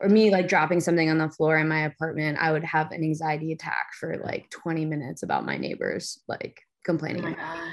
or 0.00 0.08
me 0.08 0.30
like 0.30 0.48
dropping 0.48 0.80
something 0.80 1.08
on 1.08 1.18
the 1.18 1.30
floor 1.30 1.58
in 1.58 1.68
my 1.68 1.80
apartment, 1.80 2.38
I 2.40 2.52
would 2.52 2.64
have 2.64 2.90
an 2.92 3.02
anxiety 3.02 3.52
attack 3.52 3.88
for 3.98 4.16
like 4.16 4.50
20 4.50 4.84
minutes 4.84 5.22
about 5.22 5.46
my 5.46 5.56
neighbors 5.56 6.20
like 6.28 6.60
complaining. 6.84 7.36
Oh 7.38 7.70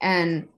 and 0.00 0.48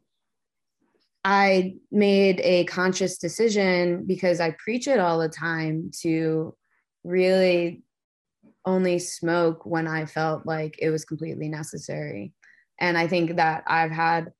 I 1.24 1.76
made 1.90 2.40
a 2.40 2.64
conscious 2.64 3.18
decision 3.18 4.04
because 4.06 4.40
I 4.40 4.56
preach 4.58 4.88
it 4.88 4.98
all 4.98 5.18
the 5.18 5.28
time 5.28 5.90
to 6.00 6.54
really 7.04 7.82
only 8.64 8.98
smoke 8.98 9.66
when 9.66 9.86
I 9.86 10.06
felt 10.06 10.46
like 10.46 10.76
it 10.80 10.90
was 10.90 11.04
completely 11.04 11.48
necessary. 11.48 12.32
And 12.80 12.96
I 12.96 13.06
think 13.06 13.36
that 13.36 13.64
I've 13.66 13.90
had 13.90 14.32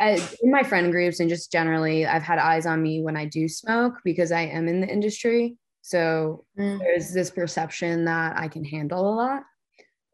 in 0.00 0.50
my 0.50 0.62
friend 0.62 0.90
groups 0.90 1.20
and 1.20 1.28
just 1.28 1.52
generally, 1.52 2.06
I've 2.06 2.22
had 2.22 2.38
eyes 2.38 2.64
on 2.64 2.82
me 2.82 3.02
when 3.02 3.16
I 3.16 3.26
do 3.26 3.48
smoke 3.48 3.94
because 4.02 4.32
I 4.32 4.42
am 4.42 4.66
in 4.66 4.80
the 4.80 4.88
industry. 4.88 5.56
So 5.82 6.44
mm. 6.58 6.78
there's 6.78 7.12
this 7.12 7.30
perception 7.30 8.06
that 8.06 8.36
I 8.36 8.48
can 8.48 8.64
handle 8.64 9.12
a 9.12 9.14
lot 9.14 9.42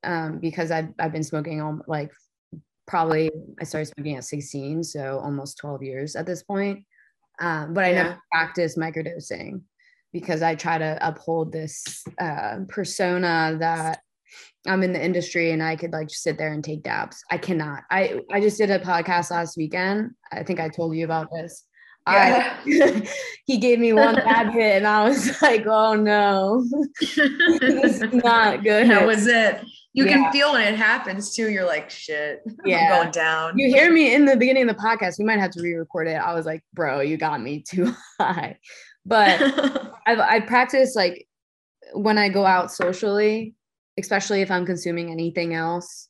um, 0.03 0.39
because 0.39 0.73
I've, 0.73 0.89
I've 0.99 1.13
been 1.13 1.23
smoking 1.23 1.61
all, 1.61 1.81
like 1.87 2.11
probably 2.89 3.31
I 3.61 3.65
started 3.65 3.93
smoking 3.95 4.17
at 4.17 4.25
16, 4.25 4.83
so 4.83 5.21
almost 5.23 5.59
12 5.59 5.83
years 5.85 6.17
at 6.17 6.27
this 6.27 6.43
point. 6.43 6.85
Um, 7.41 7.73
but 7.73 7.85
I 7.85 7.91
yeah. 7.91 8.03
never 8.03 8.23
practiced 8.33 8.79
microdosing 8.79 9.61
because 10.17 10.41
I 10.41 10.55
try 10.55 10.79
to 10.79 10.99
uphold 11.07 11.53
this 11.53 12.03
uh, 12.19 12.61
persona 12.69 13.55
that 13.61 14.01
I'm 14.67 14.83
in 14.83 14.95
the 14.95 15.05
industry 15.05 15.51
and 15.51 15.63
I 15.63 15.77
could 15.77 15.93
like 15.93 16.09
just 16.09 16.23
sit 16.23 16.39
there 16.39 16.55
and 16.55 16.65
take 16.65 16.83
dabs. 16.83 17.23
I 17.31 17.37
cannot. 17.37 17.83
I 17.91 18.23
I 18.33 18.41
just 18.41 18.57
did 18.57 18.71
a 18.71 18.79
podcast 18.79 19.31
last 19.31 19.59
weekend. 19.59 20.13
I 20.33 20.43
think 20.43 20.59
I 20.59 20.71
told 20.71 20.97
you 20.97 21.05
about 21.05 21.29
this. 21.31 21.65
Yeah. 22.09 22.57
I, 22.65 23.09
he 23.47 23.59
gave 23.59 23.79
me 23.79 23.93
one 23.93 24.15
bad 24.15 24.53
hit 24.55 24.77
and 24.77 24.87
I 24.87 25.07
was 25.07 25.31
like, 25.43 25.67
oh 25.67 25.95
no, 25.95 26.65
this 27.01 28.01
is 28.01 28.15
not 28.15 28.65
good. 28.65 28.89
That 28.89 29.07
was 29.07 29.27
it. 29.27 29.61
You 29.93 30.07
yeah. 30.07 30.13
can 30.13 30.33
feel 30.33 30.53
when 30.53 30.73
it 30.73 30.79
happens 30.79 31.35
too. 31.35 31.51
You're 31.51 31.67
like, 31.67 31.91
shit, 31.91 32.41
yeah. 32.65 32.79
I'm 32.79 33.03
going 33.03 33.11
down. 33.13 33.59
You 33.59 33.69
hear 33.69 33.93
me 33.93 34.15
in 34.15 34.25
the 34.25 34.37
beginning 34.37 34.69
of 34.69 34.77
the 34.77 34.83
podcast. 34.83 35.19
We 35.19 35.27
might 35.27 35.41
have 35.41 35.51
to 35.53 35.63
re-record 35.63 36.09
it. 36.09 36.17
I 36.17 36.33
was 36.33 36.47
like, 36.47 36.63
bro, 36.73 37.01
you 37.01 37.19
got 37.19 37.43
me 37.43 37.63
too 37.69 37.93
high. 38.19 38.59
But 39.07 39.41
I've 40.07 40.19
I 40.19 40.41
practice 40.41 40.95
like 40.95 41.27
when 41.95 42.19
I 42.19 42.29
go 42.29 42.45
out 42.45 42.73
socially, 42.73 43.55
especially 43.99 44.43
if 44.43 44.51
I'm 44.51 44.67
consuming 44.67 45.11
anything 45.11 45.55
else, 45.55 46.09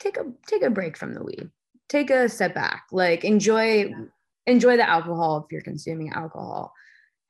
take 0.00 0.16
a 0.16 0.24
take 0.46 0.62
a 0.62 0.70
break 0.70 0.96
from 0.96 1.14
the 1.14 1.22
weed. 1.22 1.50
Take 1.88 2.10
a 2.10 2.28
step 2.28 2.54
back. 2.54 2.84
Like 2.90 3.24
enjoy 3.24 3.86
yeah. 3.86 4.04
enjoy 4.46 4.76
the 4.76 4.88
alcohol 4.88 5.38
if 5.44 5.52
you're 5.52 5.62
consuming 5.62 6.12
alcohol. 6.12 6.72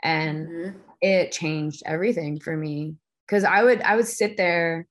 And 0.03 0.49
mm-hmm. 0.49 0.79
it 1.03 1.33
changed 1.33 1.83
everything 1.85 2.39
for 2.39 2.57
me 2.57 2.95
cuz 3.29 3.45
I 3.45 3.63
would 3.63 3.83
I 3.83 3.97
would 3.97 4.07
sit 4.07 4.37
there 4.37 4.87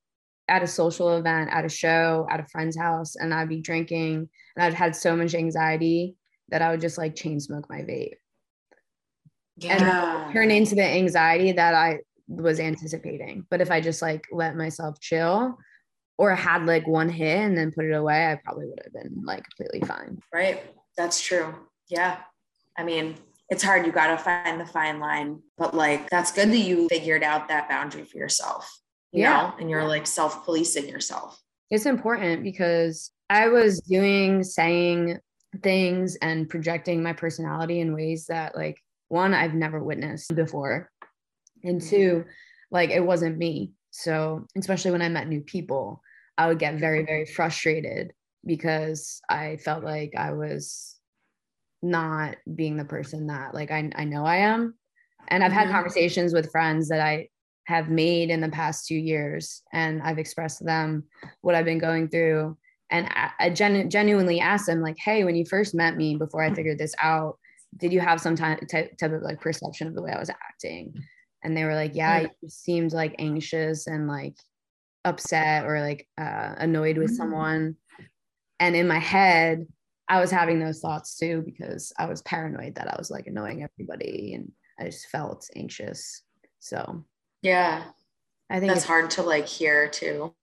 at 0.49 0.63
a 0.63 0.67
social 0.67 1.17
event, 1.17 1.49
at 1.51 1.65
a 1.65 1.69
show, 1.69 2.25
at 2.29 2.39
a 2.39 2.45
friend's 2.45 2.77
house 2.77 3.15
and 3.15 3.33
I'd 3.33 3.49
be 3.49 3.61
drinking 3.61 4.29
and 4.55 4.63
I'd 4.63 4.73
had 4.73 4.95
so 4.95 5.15
much 5.15 5.33
anxiety 5.33 6.15
that 6.49 6.61
I 6.61 6.71
would 6.71 6.81
just 6.81 6.97
like 6.97 7.15
chain 7.15 7.39
smoke 7.39 7.69
my 7.69 7.81
vape. 7.81 8.15
Yeah. 9.57 10.23
And 10.23 10.33
turn 10.33 10.51
into 10.51 10.75
the 10.75 10.83
anxiety 10.83 11.51
that 11.51 11.73
I 11.73 11.99
was 12.27 12.59
anticipating. 12.59 13.45
But 13.49 13.61
if 13.61 13.71
I 13.71 13.81
just 13.81 14.01
like 14.01 14.25
let 14.31 14.55
myself 14.55 14.99
chill 14.99 15.57
or 16.17 16.35
had 16.35 16.65
like 16.65 16.87
one 16.87 17.09
hit 17.09 17.39
and 17.39 17.57
then 17.57 17.71
put 17.71 17.85
it 17.85 17.93
away, 17.93 18.31
I 18.31 18.39
probably 18.43 18.67
would 18.67 18.81
have 18.83 18.93
been 18.93 19.23
like 19.23 19.43
completely 19.43 19.87
fine. 19.87 20.19
Right. 20.33 20.63
That's 20.97 21.21
true. 21.21 21.55
Yeah. 21.89 22.17
I 22.77 22.83
mean, 22.83 23.15
it's 23.49 23.63
hard. 23.63 23.85
You 23.85 23.91
got 23.91 24.07
to 24.07 24.17
find 24.17 24.59
the 24.59 24.65
fine 24.65 24.99
line, 24.99 25.41
but 25.57 25.73
like 25.73 26.09
that's 26.09 26.31
good 26.31 26.49
that 26.49 26.57
you 26.57 26.87
figured 26.89 27.23
out 27.23 27.47
that 27.47 27.69
boundary 27.69 28.03
for 28.03 28.17
yourself, 28.17 28.69
you 29.11 29.21
yeah. 29.21 29.33
know, 29.33 29.53
and 29.59 29.69
you're 29.69 29.85
like 29.85 30.05
self 30.05 30.43
policing 30.43 30.87
yourself. 30.87 31.41
It's 31.69 31.85
important 31.85 32.43
because 32.43 33.11
I 33.29 33.47
was 33.47 33.81
doing, 33.81 34.43
saying 34.43 35.19
things 35.63 36.17
and 36.17 36.49
projecting 36.49 37.01
my 37.01 37.13
personality 37.13 37.79
in 37.79 37.93
ways 37.93 38.25
that 38.27 38.55
like 38.55 38.77
one 39.09 39.33
I've 39.33 39.53
never 39.53 39.83
witnessed 39.83 40.35
before 40.35 40.89
and 41.63 41.81
mm-hmm. 41.81 41.89
two 41.89 42.25
like 42.71 42.89
it 42.89 43.05
wasn't 43.05 43.37
me 43.37 43.71
so 43.91 44.45
especially 44.57 44.91
when 44.91 45.01
i 45.01 45.09
met 45.09 45.27
new 45.27 45.41
people 45.41 46.01
i 46.37 46.47
would 46.47 46.59
get 46.59 46.75
very 46.75 47.05
very 47.05 47.25
frustrated 47.25 48.13
because 48.45 49.21
i 49.29 49.57
felt 49.57 49.83
like 49.83 50.13
i 50.17 50.31
was 50.31 50.95
not 51.81 52.35
being 52.55 52.77
the 52.77 52.85
person 52.85 53.27
that 53.27 53.53
like 53.53 53.71
i, 53.71 53.89
I 53.95 54.03
know 54.03 54.25
i 54.25 54.37
am 54.37 54.75
and 55.27 55.43
i've 55.43 55.51
had 55.51 55.65
mm-hmm. 55.65 55.75
conversations 55.75 56.33
with 56.33 56.51
friends 56.51 56.89
that 56.89 57.01
i 57.01 57.29
have 57.65 57.89
made 57.89 58.29
in 58.29 58.39
the 58.39 58.49
past 58.49 58.87
two 58.87 58.95
years 58.95 59.61
and 59.73 60.01
i've 60.01 60.19
expressed 60.19 60.59
to 60.59 60.63
them 60.63 61.03
what 61.41 61.55
i've 61.55 61.65
been 61.65 61.79
going 61.79 62.07
through 62.07 62.57
and 62.89 63.07
i, 63.09 63.29
I 63.39 63.49
genu- 63.49 63.87
genuinely 63.89 64.39
asked 64.39 64.67
them 64.67 64.81
like 64.81 64.97
hey 64.97 65.23
when 65.23 65.35
you 65.35 65.45
first 65.45 65.75
met 65.75 65.95
me 65.95 66.15
before 66.15 66.43
i 66.43 66.53
figured 66.53 66.79
this 66.79 66.95
out 67.01 67.37
did 67.77 67.93
you 67.93 67.99
have 67.99 68.19
some 68.19 68.35
type, 68.35 68.67
type 68.67 69.01
of 69.01 69.21
like 69.21 69.41
perception 69.41 69.87
of 69.87 69.95
the 69.95 70.01
way 70.01 70.11
i 70.11 70.19
was 70.19 70.29
acting? 70.29 70.93
And 71.43 71.55
they 71.55 71.63
were 71.63 71.75
like 71.75 71.95
yeah 71.95 72.21
you 72.21 72.49
seemed 72.49 72.93
like 72.93 73.15
anxious 73.19 73.87
and 73.87 74.07
like 74.07 74.35
upset 75.05 75.65
or 75.65 75.79
like 75.79 76.07
uh, 76.17 76.55
annoyed 76.57 76.97
with 76.97 77.07
mm-hmm. 77.07 77.15
someone. 77.15 77.75
And 78.59 78.75
in 78.75 78.87
my 78.87 78.99
head 78.99 79.65
i 80.09 80.19
was 80.19 80.31
having 80.31 80.59
those 80.59 80.79
thoughts 80.79 81.17
too 81.17 81.43
because 81.45 81.91
i 81.99 82.05
was 82.05 82.21
paranoid 82.21 82.75
that 82.75 82.87
i 82.87 82.95
was 82.97 83.11
like 83.11 83.27
annoying 83.27 83.61
everybody 83.61 84.33
and 84.35 84.51
i 84.79 84.85
just 84.85 85.07
felt 85.07 85.49
anxious. 85.55 86.23
So 86.59 87.03
yeah. 87.41 87.83
I 88.49 88.59
think 88.59 88.71
that's 88.71 88.85
hard 88.85 89.09
to 89.11 89.23
like 89.23 89.45
hear 89.45 89.89
too. 89.89 90.33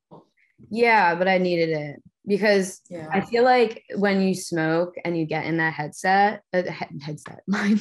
Yeah 0.70 1.14
but 1.14 1.28
i 1.28 1.38
needed 1.38 1.70
it 1.70 2.02
because 2.26 2.80
yeah. 2.88 3.08
I 3.12 3.20
feel 3.20 3.44
like 3.44 3.84
when 3.96 4.22
you 4.22 4.34
smoke 4.34 4.94
and 5.04 5.16
you 5.16 5.26
get 5.26 5.44
in 5.44 5.58
that 5.58 5.74
headset, 5.74 6.42
uh, 6.52 6.62
he- 6.62 7.00
headset, 7.00 7.42
mine, 7.46 7.80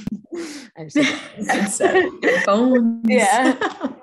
I 0.77 0.83
just 0.83 0.97
headset, 1.50 2.05
headphones. 2.23 3.05
Yeah, 3.09 3.55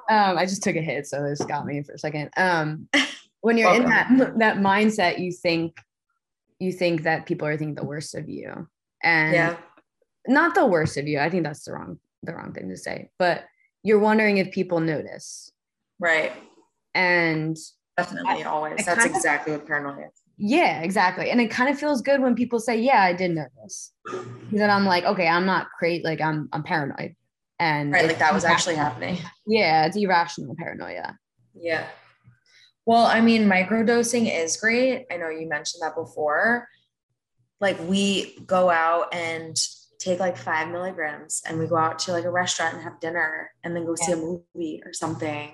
um, 0.08 0.38
I 0.38 0.46
just 0.46 0.62
took 0.62 0.76
a 0.76 0.80
hit, 0.80 1.06
so 1.06 1.22
this 1.22 1.40
got 1.40 1.66
me 1.66 1.82
for 1.82 1.92
a 1.92 1.98
second. 1.98 2.30
Um, 2.36 2.88
when 3.42 3.58
you're 3.58 3.68
Welcome. 3.68 3.84
in 3.84 4.18
that 4.18 4.38
that 4.38 4.56
mindset, 4.58 5.18
you 5.18 5.32
think 5.32 5.76
you 6.58 6.72
think 6.72 7.02
that 7.02 7.26
people 7.26 7.46
are 7.46 7.56
thinking 7.56 7.74
the 7.74 7.84
worst 7.84 8.14
of 8.14 8.28
you, 8.28 8.68
and 9.02 9.34
yeah, 9.34 9.56
not 10.26 10.54
the 10.54 10.66
worst 10.66 10.96
of 10.96 11.06
you. 11.06 11.18
I 11.18 11.28
think 11.28 11.44
that's 11.44 11.64
the 11.64 11.72
wrong 11.72 11.98
the 12.22 12.34
wrong 12.34 12.52
thing 12.52 12.68
to 12.68 12.76
say, 12.76 13.10
but 13.18 13.44
you're 13.82 13.98
wondering 13.98 14.38
if 14.38 14.52
people 14.52 14.80
notice, 14.80 15.50
right? 15.98 16.32
And 16.94 17.56
definitely, 17.96 18.42
I, 18.44 18.48
always. 18.48 18.86
I 18.86 18.94
that's 18.94 19.06
exactly 19.06 19.52
what 19.52 19.66
paranoia 19.66 20.06
is 20.06 20.19
Yeah, 20.42 20.80
exactly. 20.80 21.30
And 21.30 21.38
it 21.38 21.50
kind 21.50 21.68
of 21.68 21.78
feels 21.78 22.00
good 22.00 22.22
when 22.22 22.34
people 22.34 22.60
say, 22.60 22.80
"Yeah, 22.80 23.02
I 23.02 23.12
did 23.12 23.32
know 23.32 23.44
this." 23.62 23.92
Then 24.50 24.70
I'm 24.70 24.86
like, 24.86 25.04
"Okay, 25.04 25.28
I'm 25.28 25.44
not 25.44 25.66
crazy. 25.78 26.02
Like 26.02 26.22
I'm 26.22 26.48
I'm 26.52 26.62
paranoid." 26.62 27.14
And 27.58 27.92
right, 27.92 28.06
like 28.06 28.18
that 28.20 28.32
was 28.32 28.44
actually 28.44 28.76
happening. 28.76 29.18
Yeah, 29.46 29.84
it's 29.84 29.96
irrational 29.96 30.54
paranoia. 30.56 31.18
Yeah. 31.54 31.86
Well, 32.86 33.04
I 33.04 33.20
mean, 33.20 33.48
microdosing 33.48 34.34
is 34.34 34.56
great. 34.56 35.04
I 35.12 35.18
know 35.18 35.28
you 35.28 35.46
mentioned 35.46 35.82
that 35.82 35.94
before. 35.94 36.66
Like 37.60 37.78
we 37.80 38.38
go 38.46 38.70
out 38.70 39.12
and 39.12 39.54
take 39.98 40.20
like 40.20 40.38
five 40.38 40.70
milligrams 40.70 41.42
and 41.46 41.58
we 41.58 41.66
go 41.66 41.76
out 41.76 41.98
to 42.00 42.12
like 42.12 42.24
a 42.24 42.30
restaurant 42.30 42.74
and 42.74 42.82
have 42.82 42.98
dinner 43.00 43.50
and 43.62 43.76
then 43.76 43.84
go 43.84 43.94
yeah. 44.00 44.06
see 44.06 44.12
a 44.12 44.16
movie 44.16 44.82
or 44.86 44.94
something. 44.94 45.52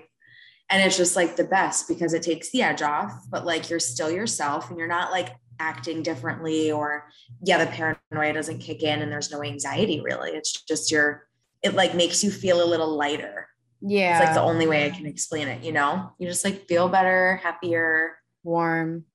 And 0.69 0.83
it's 0.83 0.97
just 0.97 1.15
like 1.15 1.35
the 1.35 1.45
best 1.45 1.87
because 1.87 2.13
it 2.13 2.23
takes 2.23 2.51
the 2.51 2.61
edge 2.61 2.81
off, 2.81 3.13
but 3.29 3.45
like 3.45 3.69
you're 3.69 3.79
still 3.79 4.11
yourself 4.11 4.69
and 4.69 4.77
you're 4.77 4.87
not 4.87 5.11
like 5.11 5.29
acting 5.59 6.03
differently 6.03 6.71
or 6.71 7.09
yeah, 7.41 7.63
the 7.63 7.71
paranoia 7.71 8.33
doesn't 8.33 8.59
kick 8.59 8.83
in 8.83 9.01
and 9.01 9.11
there's 9.11 9.31
no 9.31 9.43
anxiety 9.43 10.01
really. 10.01 10.31
It's 10.31 10.51
just 10.63 10.91
your, 10.91 11.27
it 11.63 11.73
like 11.73 11.95
makes 11.95 12.23
you 12.23 12.31
feel 12.31 12.63
a 12.63 12.67
little 12.67 12.97
lighter. 12.97 13.47
Yeah. 13.81 14.17
It's 14.17 14.25
like 14.25 14.35
the 14.35 14.41
only 14.41 14.67
way 14.67 14.85
I 14.85 14.89
can 14.89 15.05
explain 15.05 15.47
it, 15.47 15.63
you 15.63 15.71
know? 15.71 16.11
You 16.19 16.27
just 16.27 16.43
like 16.43 16.67
feel 16.67 16.89
better, 16.89 17.39
happier, 17.41 18.17
warm. 18.43 19.05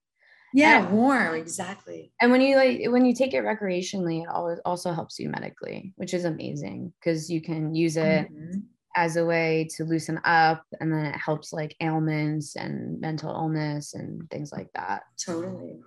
Yeah, 0.54 0.84
and, 0.84 0.92
warm, 0.92 1.34
exactly. 1.34 2.12
And 2.20 2.30
when 2.30 2.42
you 2.42 2.56
like 2.56 2.82
when 2.88 3.06
you 3.06 3.14
take 3.14 3.32
it 3.32 3.42
recreationally, 3.42 4.22
it 4.22 4.28
always 4.28 4.58
also 4.64 4.92
helps 4.92 5.18
you 5.18 5.30
medically, 5.30 5.94
which 5.96 6.12
is 6.12 6.26
amazing 6.26 6.92
because 7.00 7.30
you 7.30 7.40
can 7.40 7.74
use 7.74 7.96
it 7.96 8.30
mm-hmm. 8.30 8.58
As 8.94 9.16
a 9.16 9.24
way 9.24 9.68
to 9.76 9.84
loosen 9.84 10.20
up 10.24 10.64
and 10.80 10.92
then 10.92 11.06
it 11.06 11.16
helps 11.16 11.52
like 11.52 11.76
ailments 11.80 12.56
and 12.56 13.00
mental 13.00 13.30
illness 13.30 13.94
and 13.94 14.28
things 14.30 14.52
like 14.52 14.68
that. 14.74 15.02
Totally. 15.24 15.80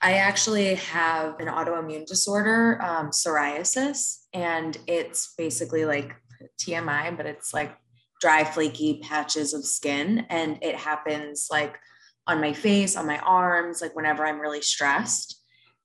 I 0.00 0.14
actually 0.14 0.74
have 0.74 1.40
an 1.40 1.46
autoimmune 1.46 2.06
disorder, 2.06 2.80
um, 2.82 3.10
psoriasis, 3.10 4.24
and 4.34 4.76
it's 4.86 5.34
basically 5.38 5.84
like 5.84 6.14
TMI, 6.60 7.16
but 7.16 7.26
it's 7.26 7.54
like 7.54 7.76
dry, 8.20 8.44
flaky 8.44 9.00
patches 9.02 9.54
of 9.54 9.64
skin. 9.64 10.26
And 10.28 10.58
it 10.62 10.76
happens 10.76 11.48
like 11.50 11.76
on 12.26 12.40
my 12.40 12.52
face, 12.52 12.96
on 12.96 13.06
my 13.06 13.18
arms, 13.18 13.80
like 13.80 13.96
whenever 13.96 14.26
I'm 14.26 14.40
really 14.40 14.62
stressed. 14.62 15.41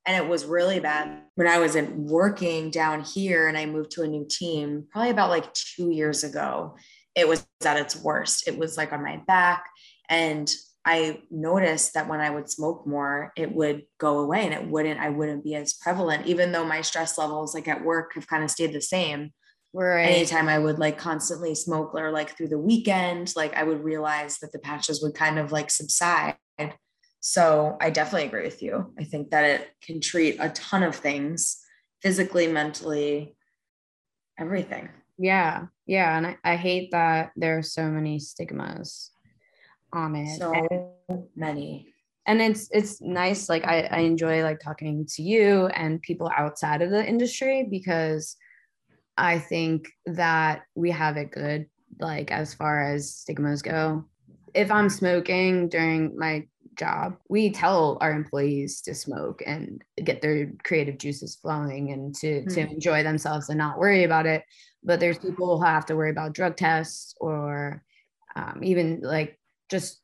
And 0.08 0.16
it 0.16 0.30
was 0.30 0.46
really 0.46 0.80
bad 0.80 1.22
when 1.36 1.48
I 1.48 1.60
wasn't 1.60 1.94
working 1.98 2.72
down 2.72 3.04
here 3.04 3.50
and 3.50 3.58
I 3.58 3.66
moved 3.66 3.92
to 3.92 4.04
a 4.04 4.08
new 4.08 4.26
team, 4.28 4.86
probably 4.90 5.10
about 5.12 5.30
like 5.30 5.54
two 5.54 5.92
years 5.92 6.24
ago. 6.24 6.78
It 7.14 7.28
was 7.28 7.46
at 7.66 7.78
its 7.78 7.96
worst. 7.96 8.48
It 8.48 8.58
was 8.58 8.78
like 8.78 8.94
on 8.94 9.04
my 9.04 9.22
back. 9.28 9.66
And 10.10 10.50
I 10.86 11.24
noticed 11.30 11.96
that 11.96 12.08
when 12.08 12.22
I 12.22 12.30
would 12.30 12.50
smoke 12.50 12.88
more, 12.88 13.34
it 13.36 13.54
would 13.54 13.84
go 14.00 14.20
away 14.20 14.46
and 14.46 14.54
it 14.54 14.66
wouldn't, 14.66 15.02
I 15.02 15.10
wouldn't 15.10 15.44
be 15.44 15.56
as 15.56 15.74
prevalent, 15.74 16.26
even 16.26 16.54
though 16.54 16.64
my 16.64 16.80
stress 16.80 17.18
levels 17.18 17.54
like 17.54 17.68
at 17.68 17.84
work 17.84 18.14
have 18.16 18.28
kind 18.28 18.46
of 18.46 18.50
stayed 18.50 18.72
the 18.72 18.82
same. 18.82 19.32
Right. 19.74 20.06
Anytime 20.06 20.48
I 20.48 20.58
would 20.58 20.80
like 20.80 20.98
constantly 20.98 21.54
smoke 21.54 21.94
or 21.94 22.12
like 22.12 22.38
through 22.38 22.48
the 22.48 22.58
weekend, 22.58 23.34
like 23.36 23.54
I 23.58 23.64
would 23.64 23.84
realize 23.84 24.38
that 24.38 24.54
the 24.54 24.60
patches 24.60 25.04
would 25.04 25.14
kind 25.14 25.38
of 25.38 25.52
like 25.52 25.70
subside. 25.70 26.38
So 27.20 27.78
I 27.82 27.90
definitely 27.90 28.28
agree 28.28 28.44
with 28.44 28.62
you. 28.62 28.94
I 29.00 29.04
think 29.04 29.32
that 29.32 29.44
it 29.44 29.70
can 29.82 30.00
treat 30.02 30.38
a 30.40 30.50
ton 30.50 30.84
of 30.84 30.96
things 30.96 31.58
physically, 32.02 32.48
mentally, 32.48 33.36
everything. 34.40 34.90
Yeah. 35.18 35.66
Yeah. 35.86 36.18
And 36.18 36.28
I, 36.28 36.38
I 36.44 36.56
hate 36.56 36.92
that 36.92 37.32
there 37.36 37.58
are 37.58 37.64
so 37.64 37.90
many 37.90 38.20
stigmas 38.20 39.12
on 39.92 40.16
it. 40.16 40.38
So 40.38 40.54
and, 40.54 41.24
many. 41.36 41.94
And 42.26 42.42
it's 42.42 42.70
it's 42.72 43.02
nice. 43.02 43.50
Like 43.50 43.66
I, 43.66 43.82
I 43.84 44.00
enjoy 44.00 44.44
like 44.44 44.60
talking 44.60 45.06
to 45.16 45.24
you 45.24 45.68
and 45.68 46.02
people 46.02 46.30
outside 46.36 46.82
of 46.82 46.92
the 46.92 47.06
industry 47.06 47.68
because 47.70 48.36
I 49.18 49.40
think 49.40 49.88
that 50.06 50.64
we 50.76 50.92
have 50.92 51.18
it 51.18 51.32
good, 51.32 51.68
like 52.00 52.32
as 52.32 52.54
far 52.54 52.82
as 52.82 53.16
stigmas 53.16 53.62
go. 53.62 54.06
If 54.54 54.72
I'm 54.72 54.90
smoking 54.90 55.70
during 55.70 56.18
my 56.18 56.48
job, 56.78 57.18
we 57.30 57.52
tell 57.52 57.98
our 58.02 58.12
employees 58.12 58.82
to 58.82 58.96
smoke 58.96 59.42
and 59.46 59.84
get 60.04 60.22
their 60.22 60.52
creative 60.64 60.98
juices 60.98 61.36
flowing 61.36 61.92
and 61.92 62.16
to, 62.16 62.42
mm-hmm. 62.42 62.54
to 62.54 62.66
hmm. 62.66 62.74
enjoy 62.74 63.04
themselves 63.04 63.50
and 63.50 63.58
not 63.58 63.80
worry 63.80 64.04
about 64.04 64.26
it. 64.26 64.44
But 64.84 65.00
there's 65.00 65.18
people 65.18 65.58
who 65.58 65.66
have 65.66 65.86
to 65.88 65.96
worry 65.96 66.12
about 66.12 66.34
drug 66.34 66.56
tests 66.56 67.14
or 67.20 67.84
um, 68.36 68.62
even 68.64 69.02
like 69.02 69.40
just 69.70 70.00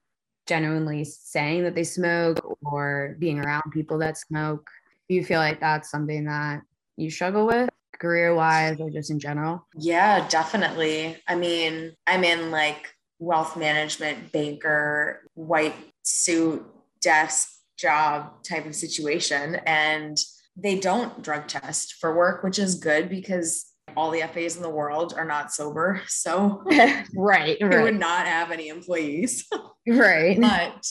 genuinely 0.47 1.05
saying 1.05 1.63
that 1.63 1.75
they 1.75 1.83
smoke 1.83 2.57
or 2.65 3.15
being 3.19 3.39
around 3.39 3.63
people 3.71 3.99
that 3.99 4.17
smoke. 4.17 4.69
Do 5.07 5.15
you 5.15 5.23
feel 5.23 5.39
like 5.39 5.59
that's 5.59 5.89
something 5.89 6.25
that 6.25 6.61
you 6.97 7.09
struggle 7.09 7.45
with? 7.45 7.69
career 8.03 8.35
wise 8.35 8.79
or 8.81 8.89
just 8.89 9.11
in 9.11 9.19
general? 9.19 9.65
Yeah, 9.75 10.27
definitely. 10.27 11.15
I 11.27 11.35
mean, 11.35 11.95
I'm 12.05 12.25
in 12.25 12.51
like 12.51 12.93
wealth 13.19 13.55
management, 13.55 14.31
banker, 14.33 15.21
white 15.35 15.75
suit, 16.03 16.65
desk 17.01 17.49
job 17.77 18.43
type 18.43 18.65
of 18.65 18.75
situation. 18.75 19.55
And 19.65 20.17
they 20.55 20.79
don't 20.79 21.21
drug 21.23 21.47
test 21.47 21.95
for 21.95 22.15
work, 22.15 22.43
which 22.43 22.59
is 22.59 22.75
good 22.75 23.09
because 23.09 23.65
all 23.95 24.11
the 24.11 24.21
FAs 24.21 24.55
in 24.55 24.61
the 24.61 24.69
world 24.69 25.13
are 25.17 25.25
not 25.25 25.51
sober. 25.51 26.01
So, 26.07 26.61
right, 26.65 27.05
right. 27.15 27.57
They 27.59 27.81
would 27.81 27.99
not 27.99 28.25
have 28.25 28.51
any 28.51 28.69
employees. 28.69 29.47
right. 29.87 30.39
But 30.39 30.87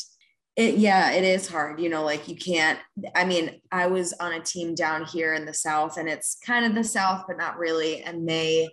it, 0.57 0.77
yeah, 0.77 1.13
it 1.13 1.25
is 1.25 1.49
hard. 1.49 1.81
You 1.81 1.89
know, 1.89 2.05
like 2.05 2.29
you 2.29 2.37
can't. 2.37 2.79
I 3.15 3.25
mean, 3.25 3.61
I 3.71 3.87
was 3.87 4.13
on 4.15 4.33
a 4.33 4.41
team 4.41 4.75
down 4.75 5.05
here 5.05 5.35
in 5.35 5.47
the 5.47 5.55
South, 5.55 5.97
and 5.97 6.09
it's 6.09 6.39
kind 6.45 6.67
of 6.67 6.75
the 6.75 6.85
South, 6.85 7.25
but 7.27 7.39
not 7.39 7.59
really. 7.59 8.03
And 8.03 8.29
they 8.29 8.69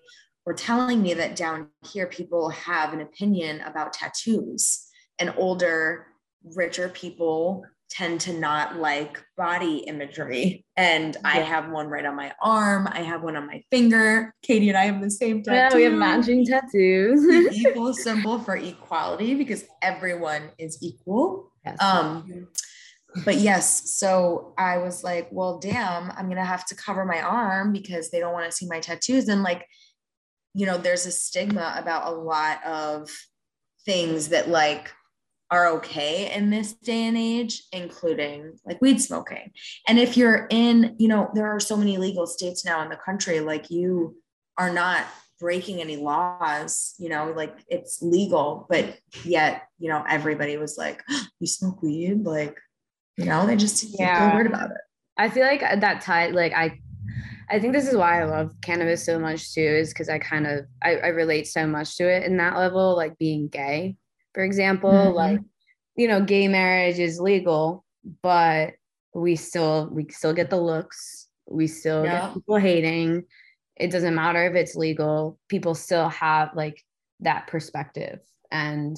were 0.46 0.54
telling 0.54 1.02
me 1.02 1.14
that 1.14 1.36
down 1.36 1.70
here, 1.92 2.08
people 2.08 2.50
have 2.50 2.94
an 2.94 3.02
opinion 3.02 3.62
about 3.62 3.94
tattoos, 3.94 4.88
and 5.20 5.34
older, 5.38 6.08
richer 6.44 6.90
people 6.90 7.66
tend 7.90 8.22
to 8.22 8.34
not 8.34 8.78
like 8.78 9.22
body 9.36 9.78
imagery. 9.80 10.64
And 10.78 11.16
yeah. 11.16 11.22
I 11.28 11.38
have 11.38 11.70
one 11.70 11.88
right 11.88 12.06
on 12.06 12.16
my 12.16 12.32
arm. 12.42 12.88
I 12.92 13.02
have 13.02 13.24
one 13.24 13.36
on 13.36 13.48
my 13.48 13.64
finger. 13.72 14.34
Katie 14.44 14.70
and 14.70 14.78
I 14.78 14.86
have 14.86 15.02
the 15.02 15.10
same 15.10 15.42
tattoo. 15.42 15.56
Yeah, 15.56 15.76
we 15.76 15.84
have 15.84 15.94
matching 15.94 16.46
tattoos. 16.46 17.54
equal 17.56 17.94
symbol 17.94 18.40
for 18.40 18.56
equality 18.56 19.36
because 19.36 19.66
everyone 19.82 20.50
is 20.60 20.78
equal. 20.82 21.52
Yes. 21.66 21.82
Um, 21.82 22.48
but 23.26 23.38
yes, 23.38 23.96
so 23.96 24.54
I 24.58 24.78
was 24.78 25.04
like, 25.04 25.28
well, 25.32 25.58
damn, 25.58 26.12
I'm 26.12 26.30
gonna 26.30 26.46
have 26.46 26.66
to 26.68 26.76
cover 26.76 27.06
my 27.06 27.22
arm 27.22 27.74
because 27.74 28.12
they 28.12 28.20
don't 28.20 28.34
want 28.34 28.46
to 28.46 28.52
see 28.56 28.68
my 28.68 28.80
tattoos. 28.80 29.28
And 29.28 29.42
like, 29.42 29.66
you 30.54 30.68
know, 30.68 30.78
there's 30.78 31.08
a 31.08 31.12
stigma 31.12 31.74
about 31.76 32.08
a 32.08 32.16
lot 32.16 32.64
of 32.64 33.10
things 33.84 34.30
that 34.30 34.48
like 34.48 34.94
are 35.52 35.68
okay 35.68 36.32
in 36.34 36.50
this 36.50 36.74
day 36.74 37.08
and 37.08 37.18
age, 37.18 37.64
including 37.72 38.58
like 38.66 38.82
weed 38.82 39.00
smoking. 39.00 39.52
And 39.88 39.98
if 39.98 40.16
you're 40.16 40.48
in, 40.50 40.96
you 41.00 41.08
know, 41.08 41.30
there 41.34 41.48
are 41.48 41.60
so 41.60 41.76
many 41.76 41.98
legal 41.98 42.28
states 42.28 42.64
now 42.64 42.82
in 42.82 42.90
the 42.90 42.98
country, 42.98 43.40
like 43.40 43.70
you 43.70 44.16
are 44.58 44.72
not 44.72 45.06
breaking 45.40 45.82
any 45.82 45.96
laws, 45.96 46.94
you 47.00 47.10
know, 47.10 47.34
like 47.36 47.56
it's 47.68 48.02
legal, 48.02 48.68
but 48.70 48.98
yet, 49.24 49.64
you 49.80 49.90
know, 49.90 50.04
everybody 50.08 50.58
was 50.58 50.78
like, 50.78 51.02
oh, 51.10 51.26
you 51.40 51.48
smoke 51.48 51.82
weed? 51.82 52.26
Like, 52.26 52.58
you 53.18 53.26
know, 53.26 53.46
they 53.46 53.56
just 53.56 54.00
yeah. 54.00 54.30
feel 54.30 54.36
weird 54.36 54.48
about 54.48 54.72
it. 54.72 54.78
I 55.18 55.30
feel 55.30 55.46
like 55.46 55.62
that 55.62 56.02
tie, 56.02 56.28
like 56.28 56.54
I, 56.54 56.80
I 57.50 57.60
think 57.60 57.74
this 57.74 57.88
is 57.88 57.96
why 57.96 58.22
I 58.22 58.26
love 58.26 58.54
cannabis 58.62 59.04
so 59.04 59.18
much 59.18 59.54
too, 59.54 59.62
is 59.62 59.90
because 59.90 60.10
I 60.10 60.20
kind 60.20 60.46
of 60.46 60.66
I, 60.84 60.98
I, 60.98 61.08
relate 61.08 61.48
so 61.48 61.66
much 61.66 61.98
to 61.98 62.08
it 62.08 62.24
in 62.24 62.38
that 62.38 62.56
level, 62.56 62.96
like 62.96 63.18
being 63.18 63.48
gay, 63.48 63.98
for 64.40 64.46
example. 64.46 64.90
Mm-hmm. 64.90 65.16
Like, 65.16 65.40
you 65.98 66.08
know, 66.08 66.24
gay 66.24 66.48
marriage 66.48 66.98
is 66.98 67.20
legal, 67.20 67.84
but 68.24 68.72
we 69.14 69.36
still 69.36 69.90
we 69.92 70.08
still 70.12 70.32
get 70.32 70.50
the 70.50 70.56
looks, 70.56 71.28
we 71.46 71.68
still 71.68 72.06
yeah. 72.06 72.28
get 72.28 72.36
people 72.36 72.56
hating. 72.56 73.26
It 73.76 73.92
doesn't 73.92 74.16
matter 74.16 74.46
if 74.46 74.56
it's 74.56 74.76
legal. 74.76 75.38
People 75.50 75.76
still 75.76 76.08
have 76.08 76.52
like 76.56 76.82
that 77.20 77.48
perspective. 77.48 78.20
And 78.50 78.98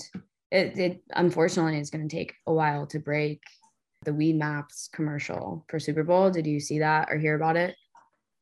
it, 0.52 0.78
it 0.78 1.04
unfortunately 1.10 1.80
is 1.80 1.90
going 1.90 2.08
to 2.08 2.16
take 2.16 2.36
a 2.46 2.54
while 2.54 2.86
to 2.88 3.00
break 3.00 3.42
the 4.06 4.12
Weedmaps 4.12 4.92
commercial 4.92 5.66
for 5.70 5.80
super 5.80 6.04
bowl. 6.04 6.30
Did 6.30 6.46
you 6.46 6.60
see 6.60 6.80
that 6.80 7.08
or 7.10 7.18
hear 7.18 7.34
about 7.34 7.58
it? 7.58 7.76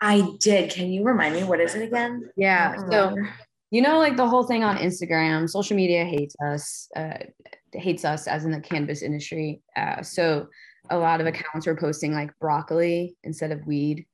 I 0.01 0.33
did. 0.41 0.69
Can 0.69 0.91
you 0.91 1.05
remind 1.05 1.33
me 1.33 1.45
what 1.45 1.61
is 1.61 1.75
it 1.75 1.83
again? 1.83 2.29
Yeah 2.35 2.75
so 2.89 3.15
you 3.71 3.81
know 3.81 3.99
like 3.99 4.17
the 4.17 4.27
whole 4.27 4.43
thing 4.43 4.63
on 4.63 4.77
instagram 4.77 5.49
social 5.49 5.75
media 5.75 6.03
hates 6.05 6.35
us 6.45 6.87
uh, 6.95 7.17
hates 7.73 8.03
us 8.05 8.27
as 8.27 8.45
in 8.45 8.51
the 8.51 8.59
cannabis 8.59 9.01
industry 9.01 9.61
uh, 9.75 10.01
so 10.01 10.47
a 10.89 10.97
lot 10.97 11.21
of 11.21 11.27
accounts 11.27 11.67
were 11.67 11.75
posting 11.75 12.13
like 12.13 12.31
broccoli 12.39 13.15
instead 13.23 13.51
of 13.51 13.65
weed 13.65 14.05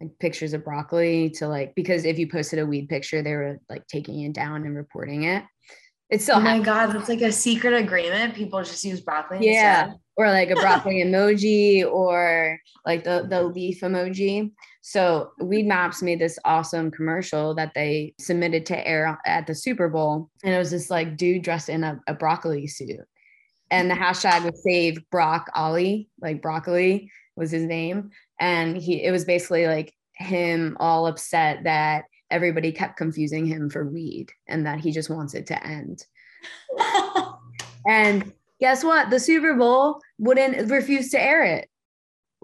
like 0.00 0.10
pictures 0.18 0.54
of 0.54 0.64
broccoli 0.64 1.30
to 1.30 1.46
like 1.46 1.74
because 1.74 2.04
if 2.04 2.18
you 2.18 2.28
posted 2.28 2.58
a 2.58 2.66
weed 2.66 2.88
picture 2.88 3.22
they 3.22 3.34
were 3.34 3.58
like 3.68 3.86
taking 3.86 4.20
it 4.22 4.32
down 4.32 4.64
and 4.64 4.76
reporting 4.76 5.24
it 5.24 5.44
It's 6.10 6.24
still 6.24 6.36
Oh 6.36 6.40
my 6.40 6.60
god, 6.60 6.92
that's 6.92 7.08
like 7.08 7.22
a 7.22 7.32
secret 7.32 7.74
agreement. 7.74 8.34
People 8.34 8.62
just 8.62 8.84
use 8.84 9.00
broccoli. 9.00 9.38
Yeah. 9.40 9.84
instead. 9.84 10.00
or 10.16 10.30
like 10.30 10.50
a 10.50 10.54
broccoli 10.54 11.02
emoji 11.04 11.84
or 11.84 12.58
like 12.84 13.04
the 13.04 13.26
the 13.28 13.42
leaf 13.42 13.80
emoji. 13.80 14.52
So 14.86 15.30
Weedmaps 15.40 16.02
made 16.02 16.18
this 16.18 16.38
awesome 16.44 16.90
commercial 16.90 17.54
that 17.54 17.72
they 17.74 18.12
submitted 18.20 18.66
to 18.66 18.86
air 18.86 19.18
at 19.24 19.46
the 19.46 19.54
Super 19.54 19.88
Bowl, 19.88 20.28
and 20.44 20.52
it 20.52 20.58
was 20.58 20.70
this 20.70 20.90
like 20.90 21.16
dude 21.16 21.40
dressed 21.40 21.70
in 21.70 21.82
a, 21.82 21.98
a 22.06 22.12
broccoli 22.12 22.66
suit, 22.66 23.00
and 23.70 23.90
the 23.90 23.94
hashtag 23.94 24.44
was 24.44 24.62
save 24.62 24.98
Brock 25.10 25.48
Ollie, 25.54 26.10
like 26.20 26.42
broccoli 26.42 27.10
was 27.34 27.50
his 27.50 27.64
name, 27.64 28.10
and 28.38 28.76
he 28.76 29.02
it 29.02 29.10
was 29.10 29.24
basically 29.24 29.66
like 29.66 29.94
him 30.12 30.76
all 30.78 31.06
upset 31.06 31.64
that 31.64 32.04
everybody 32.30 32.70
kept 32.70 32.98
confusing 32.98 33.46
him 33.46 33.70
for 33.70 33.86
weed 33.86 34.32
and 34.48 34.66
that 34.66 34.80
he 34.80 34.92
just 34.92 35.08
wants 35.08 35.32
it 35.32 35.46
to 35.46 35.66
end. 35.66 36.04
And 37.86 38.32
guess 38.60 38.82
what? 38.82 39.10
The 39.10 39.20
Super 39.20 39.54
Bowl 39.54 40.00
wouldn't 40.18 40.70
refuse 40.70 41.10
to 41.10 41.20
air 41.20 41.44
it, 41.44 41.68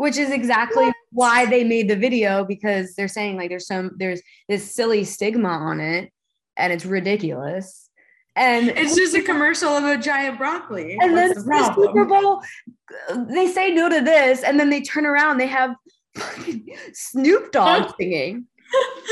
which 0.00 0.16
is 0.16 0.30
exactly 0.30 0.86
What? 0.86 0.94
why 1.12 1.46
they 1.46 1.62
made 1.62 1.86
the 1.88 1.96
video 1.96 2.42
because 2.42 2.94
they're 2.94 3.06
saying 3.06 3.36
like 3.36 3.50
there's 3.50 3.66
some 3.66 3.90
there's 3.98 4.22
this 4.48 4.74
silly 4.74 5.04
stigma 5.04 5.50
on 5.50 5.78
it 5.78 6.10
and 6.56 6.72
it's 6.72 6.86
ridiculous. 6.86 7.90
And 8.34 8.68
it's 8.70 8.96
just 8.96 9.14
a 9.14 9.20
commercial 9.22 9.68
of 9.68 9.84
a 9.84 9.98
giant 9.98 10.38
broccoli. 10.38 10.96
and 11.00 11.14
then 11.14 11.28
the 11.30 11.34
the 11.42 11.74
Super? 11.74 12.04
Bowl, 12.06 12.42
they 13.28 13.48
say 13.48 13.72
no 13.74 13.88
to 13.90 14.00
this, 14.00 14.42
and 14.42 14.58
then 14.58 14.70
they 14.70 14.80
turn 14.80 15.04
around, 15.04 15.36
they 15.36 15.48
have 15.48 15.74
Snoop 16.94 17.52
Dogg 17.52 17.92
singing. 17.98 18.46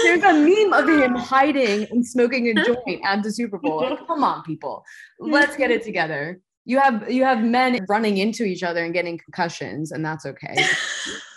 There's 0.05 0.23
a 0.23 0.33
meme 0.33 0.73
of 0.73 0.89
him 0.89 1.15
hiding 1.33 1.87
and 1.91 2.07
smoking 2.07 2.47
a 2.49 2.55
joint 2.65 3.01
at 3.05 3.23
the 3.23 3.33
Super 3.33 3.59
Bowl. 3.59 3.97
Come 4.07 4.25
on, 4.25 4.43
people, 4.45 4.85
let's 5.19 5.57
get 5.57 5.71
it 5.71 5.83
together. 5.83 6.41
You 6.69 6.79
have 6.81 7.11
you 7.11 7.25
have 7.25 7.43
men 7.43 7.83
running 7.89 8.19
into 8.19 8.45
each 8.45 8.63
other 8.63 8.85
and 8.85 8.93
getting 8.93 9.17
concussions, 9.17 9.91
and 9.91 10.05
that's 10.05 10.27
okay. 10.27 10.55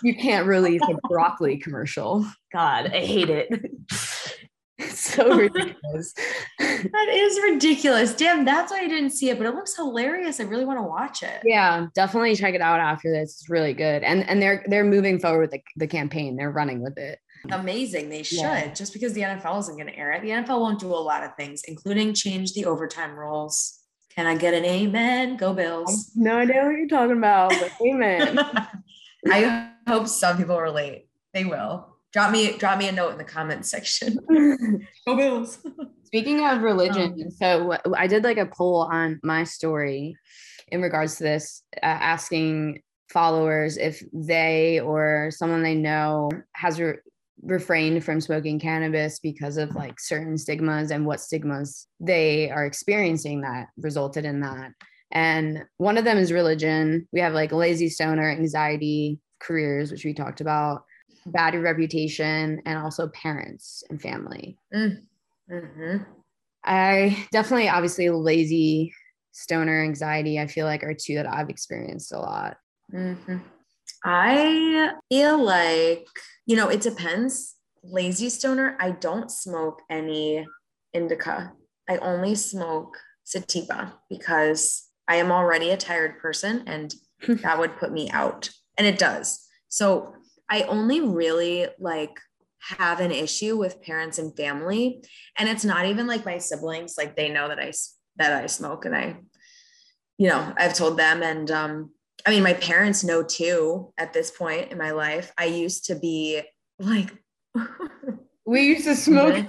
You 0.04 0.16
can't 0.16 0.48
release 0.48 0.82
a 0.82 0.96
broccoli 1.08 1.58
commercial. 1.58 2.26
God, 2.52 2.90
I 2.92 3.00
hate 3.00 3.30
it. 3.30 3.48
It's 4.78 5.14
so 5.14 5.36
ridiculous. 5.36 6.12
That 6.58 7.08
is 7.08 7.40
ridiculous. 7.44 8.14
Damn, 8.14 8.44
that's 8.44 8.72
why 8.72 8.80
I 8.80 8.88
didn't 8.88 9.10
see 9.10 9.30
it, 9.30 9.38
but 9.38 9.46
it 9.46 9.54
looks 9.54 9.76
hilarious. 9.76 10.40
I 10.40 10.42
really 10.42 10.64
want 10.64 10.80
to 10.80 10.82
watch 10.82 11.22
it. 11.22 11.40
yeah, 11.44 11.86
definitely 11.94 12.34
check 12.34 12.54
it 12.54 12.60
out 12.60 12.80
after 12.80 13.12
this. 13.12 13.38
It's 13.40 13.48
really 13.48 13.72
good, 13.72 14.02
and 14.02 14.28
and 14.28 14.42
they're 14.42 14.64
they're 14.66 14.84
moving 14.84 15.20
forward 15.20 15.42
with 15.42 15.50
the, 15.52 15.62
the 15.76 15.86
campaign. 15.86 16.34
They're 16.36 16.50
running 16.50 16.82
with 16.82 16.98
it. 16.98 17.20
Amazing. 17.50 18.08
They 18.08 18.24
should. 18.24 18.40
Yeah. 18.40 18.74
Just 18.74 18.92
because 18.92 19.12
the 19.12 19.22
NFL 19.22 19.60
isn't 19.60 19.76
going 19.76 19.88
to 19.88 19.96
air 19.96 20.12
it. 20.12 20.22
The 20.22 20.30
NFL 20.30 20.60
won't 20.60 20.80
do 20.80 20.88
a 20.88 20.96
lot 20.96 21.22
of 21.22 21.34
things, 21.36 21.62
including 21.66 22.12
change 22.12 22.52
the 22.52 22.66
overtime 22.66 23.16
rules. 23.16 23.81
Can 24.14 24.26
I 24.26 24.36
get 24.36 24.52
an 24.52 24.64
amen? 24.64 25.36
Go 25.36 25.54
Bills. 25.54 26.10
No 26.14 26.38
idea 26.38 26.62
what 26.64 26.76
you're 26.76 26.88
talking 26.88 27.16
about, 27.16 27.50
but 27.50 27.72
amen. 27.86 28.38
I 29.30 29.70
hope 29.88 30.06
some 30.06 30.36
people 30.36 30.60
relate. 30.60 31.08
They 31.32 31.44
will. 31.44 31.88
Drop 32.12 32.30
me 32.30 32.52
drop 32.58 32.78
me 32.78 32.88
a 32.88 32.92
note 32.92 33.12
in 33.12 33.18
the 33.18 33.24
comments 33.24 33.70
section. 33.70 34.18
Go 35.06 35.16
Bills. 35.16 35.58
Speaking 36.04 36.46
of 36.46 36.60
religion, 36.62 37.30
so 37.30 37.78
I 37.96 38.06
did 38.06 38.22
like 38.22 38.36
a 38.36 38.44
poll 38.44 38.88
on 38.92 39.18
my 39.22 39.44
story 39.44 40.16
in 40.68 40.82
regards 40.82 41.16
to 41.16 41.22
this, 41.24 41.62
uh, 41.76 41.86
asking 41.86 42.82
followers 43.08 43.78
if 43.78 44.02
they 44.12 44.80
or 44.80 45.30
someone 45.30 45.62
they 45.62 45.74
know 45.74 46.30
has 46.52 46.78
re- 46.78 46.96
refrained 47.42 48.04
from 48.04 48.20
smoking 48.20 48.60
cannabis 48.60 49.18
because 49.18 49.56
of 49.56 49.74
like 49.74 49.98
certain 49.98 50.36
stigmas 50.36 50.90
and 50.90 51.06
what 51.06 51.20
stigmas 51.20 51.86
they 52.00 52.50
are 52.50 52.66
experiencing 52.66 53.40
that 53.40 53.68
resulted 53.76 54.24
in 54.24 54.40
that. 54.40 54.72
And 55.10 55.64
one 55.76 55.98
of 55.98 56.04
them 56.04 56.18
is 56.18 56.32
religion. 56.32 57.06
We 57.12 57.20
have 57.20 57.34
like 57.34 57.52
lazy 57.52 57.88
stoner, 57.88 58.30
anxiety, 58.30 59.20
careers, 59.40 59.90
which 59.90 60.04
we 60.04 60.14
talked 60.14 60.40
about, 60.40 60.84
bad 61.26 61.54
reputation, 61.54 62.62
and 62.64 62.78
also 62.78 63.08
parents 63.08 63.82
and 63.90 64.00
family. 64.00 64.56
hmm 64.72 65.96
I 66.64 67.26
definitely, 67.32 67.68
obviously, 67.68 68.08
lazy, 68.08 68.92
stoner, 69.32 69.82
anxiety, 69.82 70.38
I 70.38 70.46
feel 70.46 70.66
like 70.66 70.84
are 70.84 70.94
two 70.94 71.16
that 71.16 71.26
I've 71.26 71.50
experienced 71.50 72.12
a 72.12 72.18
lot. 72.18 72.56
hmm 72.90 73.38
I 74.04 74.92
feel 75.08 75.42
like, 75.42 76.06
you 76.46 76.56
know, 76.56 76.68
it 76.68 76.80
depends. 76.80 77.56
Lazy 77.84 78.28
stoner, 78.28 78.76
I 78.80 78.92
don't 78.92 79.30
smoke 79.30 79.82
any 79.90 80.46
indica. 80.92 81.52
I 81.88 81.96
only 81.98 82.34
smoke 82.34 82.96
sativa 83.24 83.94
because 84.08 84.88
I 85.08 85.16
am 85.16 85.32
already 85.32 85.70
a 85.70 85.76
tired 85.76 86.18
person 86.18 86.64
and 86.66 86.94
that 87.42 87.58
would 87.58 87.76
put 87.76 87.92
me 87.92 88.10
out. 88.10 88.50
And 88.78 88.86
it 88.86 88.98
does. 88.98 89.46
So 89.68 90.14
I 90.48 90.62
only 90.62 91.00
really 91.00 91.66
like 91.78 92.18
have 92.78 93.00
an 93.00 93.10
issue 93.10 93.56
with 93.56 93.82
parents 93.82 94.18
and 94.18 94.36
family. 94.36 95.02
And 95.36 95.48
it's 95.48 95.64
not 95.64 95.86
even 95.86 96.06
like 96.06 96.24
my 96.24 96.38
siblings, 96.38 96.94
like 96.96 97.16
they 97.16 97.28
know 97.28 97.48
that 97.48 97.58
I 97.58 97.72
that 98.16 98.42
I 98.42 98.46
smoke 98.46 98.84
and 98.84 98.94
I, 98.94 99.16
you 100.18 100.28
know, 100.28 100.52
I've 100.56 100.74
told 100.74 100.98
them 100.98 101.22
and 101.22 101.50
um 101.50 101.90
I 102.26 102.30
mean, 102.30 102.42
my 102.42 102.54
parents 102.54 103.02
know 103.04 103.22
too 103.22 103.92
at 103.98 104.12
this 104.12 104.30
point 104.30 104.70
in 104.70 104.78
my 104.78 104.92
life. 104.92 105.32
I 105.36 105.46
used 105.46 105.86
to 105.86 105.96
be 105.96 106.42
like, 106.78 107.10
We 108.44 108.62
used 108.62 108.84
to 108.84 108.96
smoke. 108.96 109.46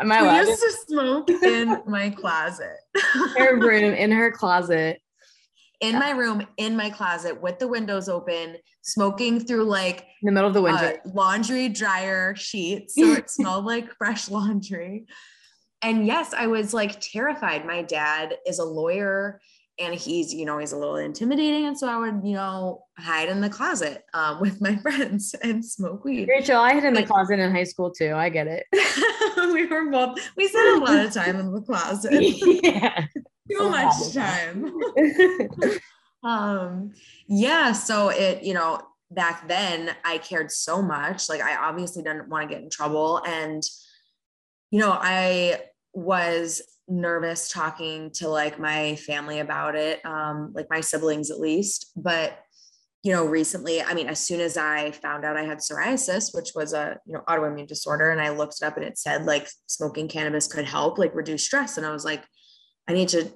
Am 0.00 0.12
I 0.12 0.22
we 0.22 0.28
allowed 0.28 0.46
used 0.46 0.62
to 0.62 0.72
smoke 0.86 1.30
in 1.30 1.82
my 1.86 2.10
closet, 2.10 2.76
in 2.94 3.28
her 3.36 3.56
room, 3.58 3.94
in 3.94 4.10
her 4.12 4.30
closet? 4.30 5.00
in 5.80 5.96
my 5.98 6.10
room, 6.10 6.44
in 6.56 6.76
my 6.76 6.90
closet 6.90 7.40
with 7.40 7.60
the 7.60 7.68
windows 7.68 8.08
open, 8.08 8.56
smoking 8.82 9.38
through 9.38 9.64
like 9.64 10.00
In 10.22 10.26
the 10.26 10.32
middle 10.32 10.48
of 10.48 10.54
the 10.54 10.62
winter. 10.62 11.00
uh, 11.04 11.08
laundry 11.14 11.68
dryer 11.68 12.34
sheets. 12.34 12.94
So 12.96 13.12
it 13.12 13.30
smelled 13.30 13.64
like 13.64 13.92
fresh 13.96 14.28
laundry. 14.28 15.06
And 15.82 16.04
yes, 16.04 16.34
I 16.34 16.48
was 16.48 16.74
like 16.74 17.00
terrified. 17.00 17.64
My 17.64 17.82
dad 17.82 18.36
is 18.44 18.58
a 18.58 18.64
lawyer 18.64 19.40
and 19.78 19.94
he's, 19.94 20.34
you 20.34 20.44
know, 20.44 20.58
he's 20.58 20.72
a 20.72 20.76
little 20.76 20.96
intimidating. 20.96 21.66
And 21.66 21.78
so 21.78 21.88
I 21.88 21.96
would, 21.96 22.20
you 22.24 22.34
know, 22.34 22.84
hide 22.98 23.28
in 23.28 23.40
the 23.40 23.48
closet 23.48 24.04
um, 24.14 24.40
with 24.40 24.60
my 24.60 24.76
friends 24.76 25.34
and 25.42 25.64
smoke 25.64 26.04
weed. 26.04 26.28
Rachel, 26.28 26.58
I 26.58 26.74
hid 26.74 26.84
in 26.84 26.94
the 26.94 27.02
closet 27.04 27.38
in 27.38 27.52
high 27.52 27.64
school 27.64 27.90
too. 27.90 28.12
I 28.14 28.28
get 28.28 28.46
it. 28.46 28.66
we 29.52 29.66
were 29.66 29.90
both, 29.90 30.18
we 30.36 30.48
spent 30.48 30.82
a 30.82 30.84
lot 30.84 31.04
of 31.04 31.12
time 31.12 31.36
in 31.36 31.52
the 31.52 31.62
closet. 31.62 32.12
yeah. 32.62 33.06
Too 33.50 33.70
much 33.70 34.12
time. 34.12 34.72
um 36.24 36.92
yeah 37.28 37.70
so 37.70 38.08
it 38.08 38.42
you 38.42 38.52
know 38.52 38.80
back 39.10 39.46
then 39.46 39.94
i 40.04 40.18
cared 40.18 40.50
so 40.50 40.82
much 40.82 41.28
like 41.28 41.40
i 41.40 41.56
obviously 41.56 42.02
didn't 42.02 42.28
want 42.28 42.48
to 42.48 42.52
get 42.52 42.62
in 42.62 42.68
trouble 42.68 43.22
and 43.24 43.62
you 44.70 44.80
know 44.80 44.90
i 45.00 45.60
was 45.94 46.60
nervous 46.88 47.48
talking 47.48 48.10
to 48.10 48.28
like 48.28 48.58
my 48.58 48.96
family 48.96 49.40
about 49.40 49.74
it 49.76 50.04
um 50.06 50.52
like 50.54 50.66
my 50.70 50.80
siblings 50.80 51.30
at 51.30 51.38
least 51.38 51.92
but 51.96 52.38
you 53.02 53.12
know 53.12 53.26
recently 53.26 53.82
i 53.82 53.92
mean 53.94 54.08
as 54.08 54.18
soon 54.18 54.40
as 54.40 54.56
i 54.56 54.90
found 54.90 55.24
out 55.24 55.36
i 55.36 55.42
had 55.42 55.58
psoriasis 55.58 56.34
which 56.34 56.50
was 56.54 56.72
a 56.72 56.98
you 57.06 57.12
know 57.12 57.22
autoimmune 57.28 57.66
disorder 57.66 58.10
and 58.10 58.20
i 58.20 58.30
looked 58.30 58.56
it 58.60 58.64
up 58.64 58.76
and 58.76 58.86
it 58.86 58.98
said 58.98 59.24
like 59.26 59.48
smoking 59.66 60.08
cannabis 60.08 60.46
could 60.46 60.64
help 60.64 60.98
like 60.98 61.14
reduce 61.14 61.44
stress 61.44 61.76
and 61.76 61.86
i 61.86 61.92
was 61.92 62.04
like 62.04 62.24
i 62.88 62.92
need 62.92 63.08
to 63.08 63.30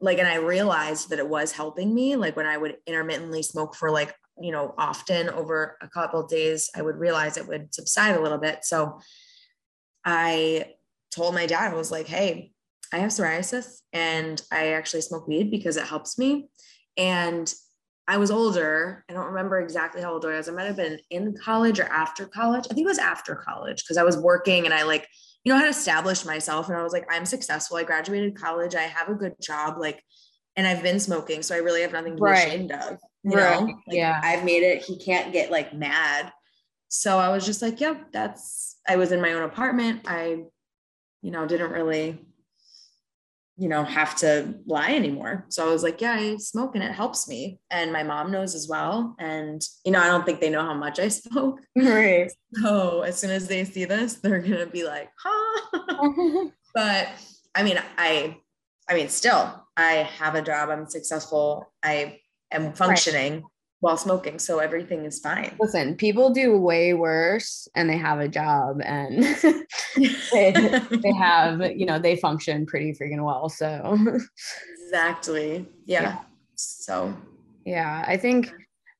like 0.00 0.18
and 0.18 0.28
i 0.28 0.36
realized 0.36 1.10
that 1.10 1.18
it 1.18 1.28
was 1.28 1.52
helping 1.52 1.94
me 1.94 2.16
like 2.16 2.36
when 2.36 2.46
i 2.46 2.56
would 2.56 2.76
intermittently 2.86 3.42
smoke 3.42 3.76
for 3.76 3.90
like 3.90 4.14
you 4.40 4.50
know 4.50 4.74
often 4.78 5.28
over 5.28 5.76
a 5.80 5.88
couple 5.88 6.26
days 6.26 6.70
i 6.74 6.82
would 6.82 6.96
realize 6.96 7.36
it 7.36 7.46
would 7.46 7.72
subside 7.74 8.16
a 8.16 8.20
little 8.20 8.38
bit. 8.38 8.64
So 8.64 8.98
i 10.04 10.72
told 11.14 11.34
my 11.34 11.46
dad 11.46 11.72
i 11.72 11.76
was 11.76 11.92
like 11.92 12.08
hey 12.08 12.50
i 12.94 12.98
have 12.98 13.10
psoriasis 13.10 13.80
and 13.92 14.42
i 14.52 14.68
actually 14.68 15.00
smoke 15.00 15.26
weed 15.28 15.50
because 15.50 15.76
it 15.76 15.86
helps 15.86 16.18
me 16.18 16.48
and 16.96 17.52
i 18.06 18.16
was 18.16 18.30
older 18.30 19.04
i 19.10 19.12
don't 19.12 19.26
remember 19.26 19.60
exactly 19.60 20.00
how 20.00 20.12
old 20.12 20.24
i 20.24 20.28
was 20.36 20.48
i 20.48 20.52
might 20.52 20.64
have 20.66 20.76
been 20.76 20.98
in 21.10 21.34
college 21.36 21.80
or 21.80 21.84
after 21.84 22.26
college 22.26 22.64
i 22.70 22.74
think 22.74 22.86
it 22.86 22.88
was 22.88 22.98
after 22.98 23.34
college 23.34 23.82
because 23.82 23.96
i 23.96 24.02
was 24.04 24.16
working 24.16 24.64
and 24.64 24.74
i 24.74 24.82
like 24.82 25.06
you 25.44 25.52
know, 25.52 25.58
I 25.58 25.62
had 25.62 25.70
established 25.70 26.24
myself 26.24 26.68
and 26.68 26.76
I 26.78 26.82
was 26.82 26.94
like, 26.94 27.06
I'm 27.12 27.26
successful. 27.26 27.76
I 27.76 27.82
graduated 27.84 28.34
college. 28.34 28.74
I 28.74 28.84
have 28.84 29.10
a 29.10 29.14
good 29.14 29.34
job. 29.42 29.76
Like, 29.78 30.02
and 30.56 30.66
I've 30.66 30.82
been 30.82 30.98
smoking. 30.98 31.42
So 31.42 31.54
I 31.54 31.58
really 31.58 31.82
have 31.82 31.92
nothing 31.92 32.12
to 32.12 32.16
be 32.16 32.22
Right. 32.22 32.48
ashamed 32.48 32.72
of. 32.72 32.96
You 33.24 33.36
Right. 33.36 33.60
know, 33.60 33.66
Like, 33.66 33.76
Yeah. 33.88 34.18
I've 34.24 34.42
made 34.42 34.62
it. 34.62 34.84
He 34.84 34.96
can't 34.96 35.34
get 35.34 35.50
like 35.50 35.74
mad. 35.74 36.32
So 36.88 37.18
I 37.18 37.28
was 37.28 37.44
just 37.44 37.60
like, 37.60 37.78
yep, 37.78 38.10
that's, 38.10 38.78
I 38.88 38.96
was 38.96 39.12
in 39.12 39.20
my 39.20 39.34
own 39.34 39.42
apartment. 39.42 40.00
I, 40.06 40.44
you 41.20 41.30
know, 41.30 41.46
didn't 41.46 41.72
really, 41.72 42.18
you 43.56 43.68
know, 43.68 43.84
have 43.84 44.16
to 44.16 44.54
lie 44.66 44.92
anymore. 44.94 45.46
So 45.48 45.66
I 45.68 45.72
was 45.72 45.82
like, 45.82 46.00
yeah, 46.00 46.12
I 46.12 46.36
smoke 46.38 46.74
and 46.74 46.82
it 46.82 46.92
helps 46.92 47.28
me. 47.28 47.58
And 47.70 47.92
my 47.92 48.02
mom 48.02 48.32
knows 48.32 48.54
as 48.54 48.68
well. 48.68 49.14
And, 49.18 49.62
you 49.84 49.92
know, 49.92 50.00
I 50.00 50.08
don't 50.08 50.26
think 50.26 50.40
they 50.40 50.50
know 50.50 50.62
how 50.62 50.74
much 50.74 50.98
I 50.98 51.08
smoke. 51.08 51.60
right. 51.76 52.30
So 52.54 53.02
as 53.02 53.18
soon 53.18 53.30
as 53.30 53.46
they 53.46 53.64
see 53.64 53.84
this, 53.84 54.14
they're 54.14 54.40
gonna 54.40 54.66
be 54.66 54.84
like, 54.84 55.10
huh. 55.18 56.48
but 56.74 57.08
I 57.54 57.62
mean, 57.62 57.80
I 57.96 58.38
I 58.88 58.94
mean, 58.94 59.08
still, 59.08 59.64
I 59.76 60.08
have 60.18 60.34
a 60.34 60.42
job, 60.42 60.68
I'm 60.68 60.88
successful, 60.88 61.72
I 61.82 62.20
am 62.52 62.72
functioning 62.72 63.34
right. 63.34 63.42
While 63.84 63.98
smoking. 63.98 64.38
So 64.38 64.60
everything 64.60 65.04
is 65.04 65.20
fine. 65.20 65.54
Listen, 65.60 65.94
people 65.94 66.30
do 66.30 66.56
way 66.56 66.94
worse 66.94 67.68
and 67.74 67.88
they 67.88 67.98
have 67.98 68.18
a 68.18 68.28
job 68.28 68.80
and 68.82 69.22
they, 70.32 70.52
they 70.90 71.12
have, 71.18 71.60
you 71.76 71.84
know, 71.84 71.98
they 71.98 72.16
function 72.16 72.64
pretty 72.64 72.92
freaking 72.92 73.22
well. 73.22 73.50
So 73.50 73.96
exactly. 74.82 75.66
Yeah. 75.84 76.02
yeah. 76.02 76.18
So 76.54 77.14
yeah, 77.66 78.04
I 78.06 78.16
think 78.16 78.50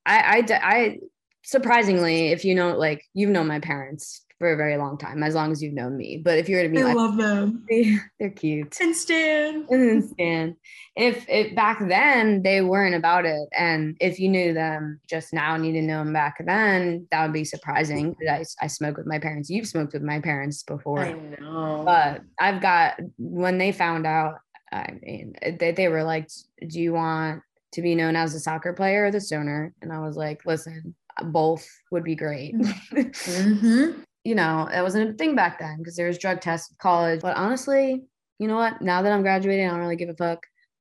I, 0.05 0.45
I, 0.49 0.59
I 0.61 0.99
surprisingly, 1.43 2.27
if 2.27 2.45
you 2.45 2.53
know, 2.53 2.77
like 2.77 3.03
you've 3.15 3.31
known 3.31 3.47
my 3.47 3.59
parents 3.59 4.24
for 4.37 4.51
a 4.51 4.57
very 4.57 4.77
long 4.77 4.97
time, 4.97 5.23
as 5.23 5.33
long 5.33 5.51
as 5.51 5.63
you've 5.63 5.73
known 5.73 5.95
me. 5.95 6.21
But 6.23 6.37
if 6.37 6.49
you 6.49 6.57
were 6.57 6.63
to 6.63 6.69
meet, 6.69 6.83
I 6.83 6.93
love 6.93 7.17
them. 7.17 7.65
They, 7.69 7.97
are 8.25 8.29
cute. 8.29 8.75
And 8.81 8.95
Stan. 8.95 9.65
And 9.71 10.03
Stan. 10.03 10.57
If 10.95 11.27
it 11.29 11.55
back 11.55 11.79
then 11.87 12.41
they 12.43 12.61
weren't 12.61 12.95
about 12.95 13.25
it, 13.25 13.47
and 13.57 13.95
if 13.99 14.19
you 14.19 14.29
knew 14.29 14.53
them 14.53 14.99
just 15.09 15.33
now 15.33 15.55
and 15.55 15.65
you 15.65 15.71
didn't 15.71 15.87
know 15.87 15.99
them 15.99 16.13
back 16.13 16.35
then, 16.45 17.07
that 17.11 17.23
would 17.23 17.33
be 17.33 17.45
surprising. 17.45 18.15
I 18.29 18.43
I 18.61 18.67
smoked 18.67 18.97
with 18.97 19.07
my 19.07 19.19
parents. 19.19 19.49
You've 19.49 19.67
smoked 19.67 19.93
with 19.93 20.03
my 20.03 20.19
parents 20.19 20.63
before. 20.63 21.05
I 21.05 21.13
know. 21.39 21.83
But 21.85 22.21
I've 22.39 22.61
got 22.61 22.99
when 23.17 23.57
they 23.57 23.71
found 23.71 24.05
out. 24.05 24.35
I 24.71 24.93
mean, 25.01 25.35
they, 25.59 25.71
they 25.71 25.87
were 25.87 26.03
like, 26.03 26.27
"Do 26.67 26.81
you 26.81 26.91
want 26.93 27.41
to 27.73 27.81
be 27.81 27.95
known 27.95 28.15
as 28.17 28.35
a 28.35 28.39
soccer 28.39 28.73
player 28.73 29.05
or 29.05 29.11
the 29.11 29.21
stoner?" 29.21 29.73
And 29.81 29.93
I 29.93 29.99
was 29.99 30.17
like, 30.17 30.45
"Listen, 30.45 30.95
both 31.23 31.65
would 31.91 32.03
be 32.03 32.15
great. 32.15 32.55
mm-hmm 32.91 34.01
you 34.25 34.33
know, 34.33 34.67
that 34.69 34.83
wasn't 34.83 35.11
a 35.11 35.13
thing 35.13 35.35
back 35.35 35.59
then 35.59 35.77
because 35.77 35.95
there 35.95 36.07
was 36.07 36.17
drug 36.17 36.41
tests 36.41 36.71
at 36.71 36.79
college. 36.79 37.21
But 37.21 37.37
honestly, 37.37 38.03
you 38.39 38.47
know 38.47 38.55
what? 38.55 38.81
Now 38.81 39.03
that 39.03 39.13
I'm 39.13 39.21
graduating, 39.21 39.67
I 39.67 39.69
don't 39.69 39.79
really 39.79 39.95
give 39.95 40.09
a 40.09 40.15
fuck. 40.15 40.39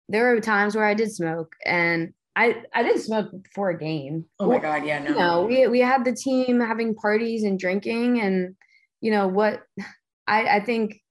There 0.08 0.34
were 0.34 0.40
times 0.40 0.74
where 0.74 0.86
I 0.86 0.94
did 0.94 1.12
smoke 1.12 1.54
and 1.64 2.14
I, 2.34 2.62
I 2.74 2.82
didn't 2.82 3.02
smoke 3.02 3.30
before 3.42 3.70
a 3.70 3.78
game. 3.78 4.24
Oh 4.40 4.48
my 4.48 4.58
God. 4.58 4.84
Yeah. 4.86 4.98
No. 4.98 5.10
You 5.10 5.14
know, 5.14 5.42
we, 5.44 5.66
we 5.68 5.80
had 5.80 6.04
the 6.04 6.14
team 6.14 6.58
having 6.58 6.94
parties 6.94 7.44
and 7.44 7.58
drinking 7.58 8.20
and, 8.20 8.56
you 9.02 9.10
know, 9.10 9.28
what 9.28 9.60
I, 10.26 10.56
I 10.56 10.60
think 10.60 11.02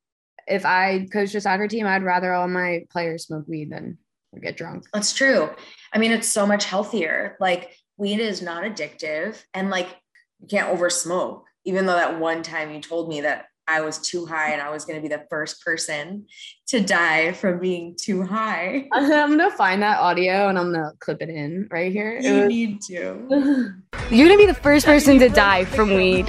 if 0.47 0.65
I 0.65 1.07
coached 1.13 1.35
a 1.35 1.41
soccer 1.41 1.67
team, 1.67 1.85
I'd 1.85 2.03
rather 2.03 2.33
all 2.33 2.47
my 2.47 2.85
players 2.91 3.27
smoke 3.27 3.47
weed 3.47 3.71
than 3.71 3.99
get 4.41 4.57
drunk. 4.57 4.85
That's 4.91 5.13
true. 5.13 5.51
I 5.93 5.99
mean, 5.99 6.11
it's 6.11 6.27
so 6.27 6.47
much 6.47 6.65
healthier. 6.65 7.37
Like 7.39 7.77
weed 7.97 8.19
is 8.19 8.41
not 8.41 8.63
addictive 8.63 9.41
and 9.53 9.69
like 9.69 9.95
you 10.41 10.47
can't 10.47 10.69
over 10.69 10.89
smoke 10.89 11.45
even 11.65 11.85
though 11.85 11.95
that 11.95 12.19
one 12.19 12.43
time 12.43 12.71
you 12.71 12.79
told 12.81 13.09
me 13.09 13.21
that 13.21 13.45
I 13.67 13.81
was 13.81 13.97
too 13.99 14.25
high 14.25 14.51
and 14.51 14.61
I 14.61 14.69
was 14.69 14.83
going 14.83 15.01
to 15.01 15.07
be 15.07 15.13
the 15.13 15.25
first 15.29 15.63
person 15.63 16.25
to 16.67 16.81
die 16.81 17.31
from 17.31 17.59
being 17.59 17.95
too 17.99 18.23
high. 18.23 18.89
I'm 18.93 19.37
going 19.37 19.49
to 19.49 19.55
find 19.55 19.81
that 19.81 19.99
audio 19.99 20.49
and 20.49 20.59
I'm 20.59 20.73
going 20.73 20.83
to 20.83 20.97
clip 20.99 21.21
it 21.21 21.29
in 21.29 21.67
right 21.71 21.91
here. 21.91 22.19
You 22.19 22.41
was- 22.41 22.49
need 22.49 22.81
to. 22.83 22.93
You're 24.11 24.27
going 24.27 24.37
to 24.37 24.45
be 24.45 24.45
the 24.45 24.59
first 24.61 24.85
person 24.85 25.17
to 25.19 25.29
die 25.29 25.63
from 25.65 25.93
weed. 25.93 26.27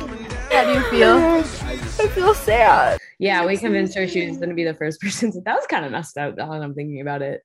How 0.52 0.64
do 0.64 0.72
you 0.78 0.90
feel? 0.90 1.16
I 1.18 2.08
feel 2.08 2.34
sad. 2.34 3.00
Yeah, 3.18 3.44
we 3.44 3.56
convinced 3.56 3.96
her 3.96 4.06
she 4.06 4.28
was 4.28 4.36
going 4.36 4.50
to 4.50 4.54
be 4.54 4.64
the 4.64 4.74
first 4.74 5.00
person. 5.00 5.32
To- 5.32 5.40
that 5.40 5.56
was 5.56 5.66
kind 5.66 5.84
of 5.84 5.90
messed 5.90 6.16
up 6.16 6.36
now 6.36 6.52
I'm 6.52 6.74
thinking 6.74 7.00
about 7.00 7.22
it. 7.22 7.42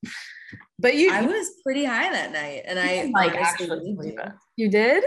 But 0.77 0.95
you, 0.95 1.11
I 1.11 1.21
was 1.21 1.51
pretty 1.63 1.85
high 1.85 2.09
that 2.11 2.31
night, 2.31 2.63
and 2.65 2.79
I 2.79 3.11
like 3.13 3.35
actually 3.35 3.95
you 4.55 4.69
did. 4.69 5.03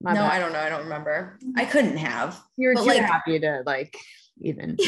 My 0.00 0.12
no, 0.12 0.20
bad. 0.20 0.32
I 0.32 0.38
don't 0.38 0.52
know. 0.52 0.60
I 0.60 0.68
don't 0.68 0.84
remember. 0.84 1.38
I 1.56 1.64
couldn't 1.64 1.96
have. 1.96 2.40
You 2.56 2.68
were 2.68 2.74
too 2.74 2.82
like, 2.82 3.02
happy 3.02 3.38
to 3.40 3.62
like 3.66 3.96
even. 4.40 4.76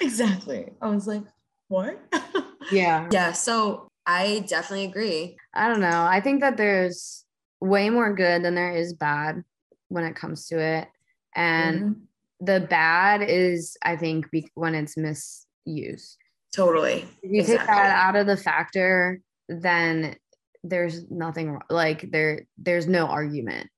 Yeah, 0.00 0.08
exactly. 0.08 0.72
I 0.80 0.88
was 0.88 1.06
like, 1.06 1.22
what? 1.68 2.00
yeah. 2.72 3.08
Yeah. 3.10 3.32
So 3.32 3.88
I 4.06 4.44
definitely 4.48 4.86
agree. 4.86 5.36
I 5.54 5.68
don't 5.68 5.80
know. 5.80 6.04
I 6.04 6.20
think 6.20 6.40
that 6.40 6.56
there's 6.56 7.24
way 7.60 7.90
more 7.90 8.14
good 8.14 8.42
than 8.42 8.54
there 8.54 8.72
is 8.72 8.94
bad 8.94 9.44
when 9.88 10.04
it 10.04 10.16
comes 10.16 10.46
to 10.48 10.58
it. 10.58 10.88
And 11.34 11.80
mm-hmm. 11.80 12.44
the 12.44 12.60
bad 12.60 13.22
is, 13.22 13.76
I 13.82 13.96
think, 13.96 14.30
be- 14.30 14.50
when 14.54 14.74
it's 14.74 14.96
misused. 14.96 16.16
Totally. 16.54 17.06
If 17.22 17.30
you 17.30 17.40
exactly. 17.40 17.58
take 17.58 17.66
that 17.66 18.06
out 18.06 18.16
of 18.16 18.26
the 18.26 18.36
factor, 18.36 19.20
then 19.48 20.16
there's 20.64 21.10
nothing. 21.10 21.58
Like 21.70 22.10
there, 22.10 22.46
there's 22.56 22.86
no 22.86 23.06
argument 23.06 23.68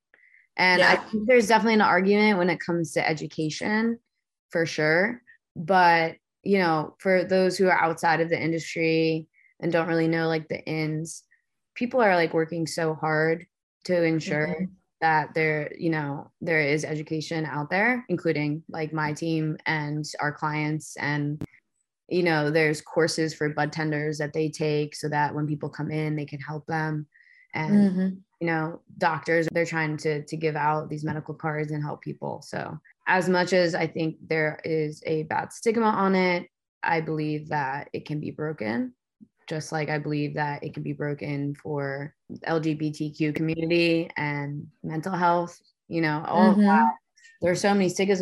and 0.57 0.81
yeah. 0.81 0.93
I 0.93 0.97
think 0.97 1.27
there's 1.27 1.49
definitely 1.49 1.75
an 1.75 1.81
argument 1.81 2.39
when 2.39 2.51
it 2.51 2.61
comes 2.61 2.93
to 2.93 3.09
education 3.09 3.99
for 4.51 4.67
sure. 4.67 5.21
But, 5.57 6.17
you 6.43 6.59
know, 6.59 6.95
for 6.99 7.25
those 7.25 7.57
who 7.57 7.67
are 7.67 7.83
outside 7.83 8.21
of 8.21 8.29
the 8.29 8.41
industry 8.41 9.27
and 9.61 9.73
don't 9.73 9.89
really 9.89 10.09
know 10.09 10.29
like 10.29 10.49
the 10.49 10.65
ins, 10.65 11.25
people 11.75 12.01
are 12.01 12.15
like 12.15 12.35
working 12.35 12.67
so 12.67 12.95
hard 12.95 13.47
to 13.85 14.03
ensure 14.03 14.49
mm-hmm. 14.49 14.65
that 15.01 15.35
there, 15.35 15.73
you 15.77 15.91
know, 15.91 16.31
there 16.41 16.61
is 16.61 16.85
education 16.85 17.45
out 17.45 17.71
there, 17.71 18.05
including 18.09 18.63
like 18.69 18.93
my 18.93 19.13
team 19.13 19.57
and 19.67 20.05
our 20.21 20.33
clients 20.33 20.97
and 20.97 21.45
you 22.07 22.23
know 22.23 22.51
there's 22.51 22.83
courses 22.83 23.33
for 23.33 23.49
bud 23.49 23.73
tenders 23.73 24.19
that 24.19 24.35
they 24.35 24.51
take 24.51 24.95
so 24.95 25.09
that 25.09 25.35
when 25.35 25.47
people 25.47 25.71
come 25.71 25.91
in 25.91 26.15
they 26.15 26.27
can 26.27 26.39
help 26.39 26.67
them 26.67 27.07
and 27.55 27.73
mm-hmm 27.73 28.09
you 28.41 28.47
know 28.47 28.81
doctors 28.99 29.49
they're 29.53 29.65
trying 29.65 29.97
to 29.97 30.25
to 30.25 30.37
give 30.37 30.57
out 30.57 30.89
these 30.89 31.05
medical 31.05 31.35
cards 31.35 31.73
and 31.73 31.83
help 31.83 32.03
people. 32.03 32.43
So 32.43 32.79
as 33.07 33.29
much 33.29 33.53
as 33.53 33.75
i 33.75 33.87
think 33.87 34.17
there 34.29 34.59
is 34.65 35.03
a 35.07 35.25
bad 35.25 35.53
stigma 35.53 35.87
on 35.87 36.15
it 36.15 36.47
i 36.83 37.01
believe 37.01 37.49
that 37.49 37.89
it 37.93 38.07
can 38.07 38.21
be 38.21 38.31
broken 38.31 38.93
just 39.49 39.73
like 39.73 39.91
i 39.91 39.99
believe 39.99 40.35
that 40.35 40.63
it 40.63 40.73
can 40.75 40.83
be 40.83 40.93
broken 40.93 41.55
for 41.55 42.15
lgbtq 42.47 43.35
community 43.35 44.11
and 44.17 44.67
mental 44.83 45.13
health 45.13 45.59
you 45.89 46.01
know 46.01 46.25
all 46.27 46.51
mm-hmm. 46.51 46.61
of 46.61 46.67
that. 46.67 46.95
There 47.43 47.53
are 47.53 47.57
so 47.57 47.75
many 47.75 47.91
stigmas 47.91 48.21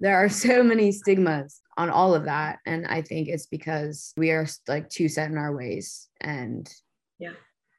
there 0.00 0.16
are 0.16 0.28
so 0.30 0.62
many 0.62 0.92
stigmas 0.92 1.60
on 1.76 1.90
all 1.90 2.14
of 2.14 2.24
that. 2.24 2.60
And 2.64 2.86
i 2.86 3.02
think 3.02 3.28
it's 3.28 3.46
because 3.46 4.14
we 4.16 4.30
are 4.30 4.46
like 4.66 4.88
too 4.88 5.08
set 5.08 5.30
in 5.30 5.36
our 5.36 5.54
ways 5.54 6.08
and 6.22 6.72
yeah 7.18 7.34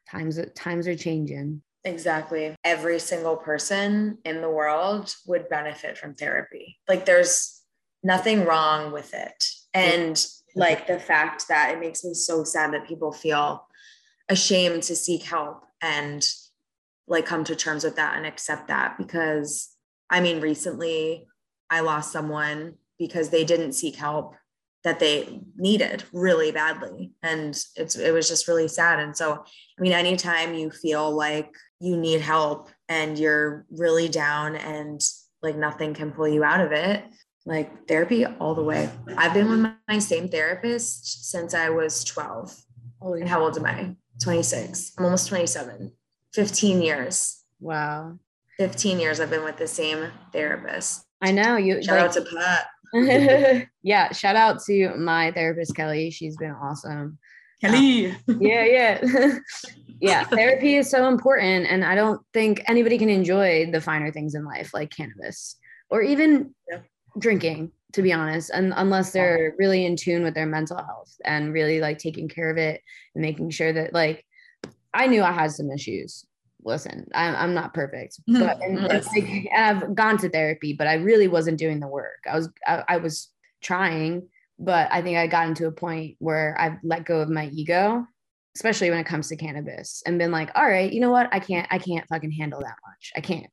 times 0.10 0.40
times 0.56 0.88
are 0.88 0.96
changing. 0.96 1.62
Exactly. 1.84 2.56
Every 2.64 3.00
single 3.00 3.38
person 3.38 4.18
in 4.26 4.42
the 4.42 4.50
world 4.50 5.14
would 5.28 5.50
benefit 5.50 5.98
from 5.98 6.16
therapy. 6.16 6.78
Like 6.88 7.06
there's 7.06 7.62
nothing 8.04 8.46
wrong 8.46 8.92
with 8.92 9.14
it. 9.14 9.44
And 9.74 10.24
like 10.56 10.88
the 10.88 11.00
fact 11.00 11.48
that 11.50 11.72
it 11.74 11.80
makes 11.80 12.04
me 12.04 12.14
so 12.14 12.44
sad 12.44 12.74
that 12.74 12.88
people 12.88 13.12
feel 13.12 13.68
ashamed 14.30 14.84
to 14.84 14.96
seek 14.96 15.24
help 15.24 15.64
and 15.82 16.26
like 17.08 17.26
come 17.26 17.44
to 17.44 17.56
terms 17.56 17.84
with 17.84 17.96
that 17.98 18.18
and 18.18 18.26
accept 18.26 18.68
that 18.68 18.98
because 18.98 19.70
i 20.10 20.20
mean 20.20 20.42
recently 20.42 21.28
i 21.70 21.80
lost 21.80 22.12
someone 22.12 22.74
because 22.98 23.30
they 23.30 23.44
didn't 23.44 23.74
seek 23.74 23.96
help 23.96 24.36
that 24.86 25.00
they 25.00 25.42
needed 25.58 26.04
really 26.14 26.52
badly. 26.52 27.12
And 27.22 27.60
it's 27.76 27.96
it 27.98 28.14
was 28.14 28.30
just 28.30 28.48
really 28.48 28.70
sad. 28.70 29.00
And 29.00 29.18
so 29.18 29.44
i 29.78 29.82
mean 29.82 29.92
anytime 29.92 30.54
you 30.54 30.72
feel 30.72 31.12
like 31.12 31.54
you 31.82 31.98
need 31.98 32.22
help 32.22 32.70
and 32.88 33.20
you're 33.20 33.66
really 33.70 34.08
down 34.08 34.56
and 34.56 35.02
like 35.42 35.58
nothing 35.58 35.94
can 35.94 36.12
pull 36.12 36.28
you 36.28 36.44
out 36.44 36.62
of 36.62 36.72
it 36.72 37.04
like 37.46 37.88
therapy 37.88 38.26
all 38.26 38.56
the 38.56 38.64
way. 38.64 38.90
I've 39.18 39.34
been 39.34 39.50
with 39.50 39.72
my 39.88 40.00
same 40.00 40.30
therapist 40.30 41.30
since 41.30 41.54
i 41.54 41.70
was 41.70 42.04
12 42.04 42.56
Holy 43.02 43.22
and 43.22 43.30
how 43.30 43.44
old 43.44 43.58
am 43.58 43.66
i? 43.66 43.96
26 44.24 44.94
i'm 44.98 45.06
almost 45.06 45.28
27 45.28 45.92
15 46.34 46.82
years. 46.82 47.44
Wow. 47.60 48.18
15 48.58 49.00
years 49.00 49.20
i've 49.20 49.30
been 49.30 49.44
with 49.44 49.58
the 49.58 49.68
same 49.68 50.12
therapist. 50.32 51.04
I 51.22 51.32
know 51.32 51.58
you 51.58 51.84
shout 51.84 51.98
like, 51.98 52.10
out 52.10 52.14
to 52.14 52.22
pat 52.22 52.68
yeah, 53.84 54.12
shout 54.12 54.36
out 54.36 54.62
to 54.66 54.96
my 54.96 55.32
therapist 55.32 55.76
Kelly. 55.76 56.10
She's 56.12 56.38
been 56.38 56.52
awesome. 56.52 57.18
Kelly. 57.62 58.12
Um, 58.12 58.42
yeah, 58.42 58.66
yeah. 58.66 59.38
yeah, 60.02 60.24
therapy 60.24 60.76
is 60.76 60.90
so 60.90 61.08
important 61.08 61.68
and 61.68 61.84
I 61.84 61.96
don't 61.96 62.22
think 62.34 62.62
anybody 62.68 62.98
can 62.98 63.10
enjoy 63.10 63.70
the 63.72 63.82
finer 63.82 64.12
things 64.12 64.36
in 64.36 64.46
life 64.46 64.74
like 64.74 64.96
cannabis 64.96 65.56
or 65.90 66.02
even 66.02 66.54
yeah. 66.70 66.80
drinking 67.20 67.72
to 67.94 68.02
be 68.02 68.12
honest 68.12 68.50
and 68.50 68.74
unless 68.76 69.12
they're 69.12 69.56
really 69.58 69.86
in 69.86 69.96
tune 69.96 70.24
with 70.24 70.34
their 70.34 70.46
mental 70.46 70.78
health 70.78 71.16
and 71.24 71.54
really 71.54 71.80
like 71.80 71.98
taking 71.98 72.28
care 72.28 72.50
of 72.50 72.58
it 72.58 72.82
and 73.14 73.22
making 73.22 73.50
sure 73.50 73.72
that 73.72 73.94
like 73.94 74.26
I 74.94 75.08
knew 75.08 75.24
I 75.24 75.32
had 75.32 75.52
some 75.52 75.72
issues 75.72 76.26
listen, 76.66 77.08
I'm, 77.14 77.36
I'm 77.36 77.54
not 77.54 77.74
perfect, 77.74 78.20
mm-hmm. 78.30 78.40
but 78.40 78.62
and, 78.62 78.80
and 78.80 79.06
like, 79.16 79.48
I've 79.56 79.96
gone 79.96 80.18
to 80.20 80.30
therapy, 80.30 80.74
but 80.74 80.88
I 80.88 80.96
really 80.96 81.28
wasn't 81.28 81.60
doing 81.60 81.80
the 81.80 81.88
work. 81.88 82.20
I 82.30 82.36
was, 82.36 82.50
I, 82.68 82.84
I 82.88 82.98
was 82.98 83.30
trying, 83.62 84.28
but 84.60 84.88
I 84.92 85.02
think 85.02 85.18
I 85.18 85.28
got 85.28 85.48
into 85.48 85.68
a 85.68 85.72
point 85.72 86.16
where 86.20 86.56
I've 86.60 86.78
let 86.84 87.06
go 87.06 87.22
of 87.22 87.30
my 87.30 87.48
ego, 87.48 88.06
especially 88.56 88.90
when 88.90 89.00
it 89.00 89.06
comes 89.06 89.28
to 89.30 89.36
cannabis 89.36 90.02
and 90.06 90.20
been 90.20 90.32
like, 90.32 90.52
all 90.56 90.68
right, 90.68 90.92
you 90.92 91.00
know 91.00 91.12
what? 91.12 91.30
I 91.32 91.40
can't, 91.40 91.68
I 91.72 91.78
can't 91.78 92.08
fucking 92.08 92.32
handle 92.32 92.60
that 92.62 92.78
much. 92.88 93.12
I 93.16 93.22
can't, 93.22 93.48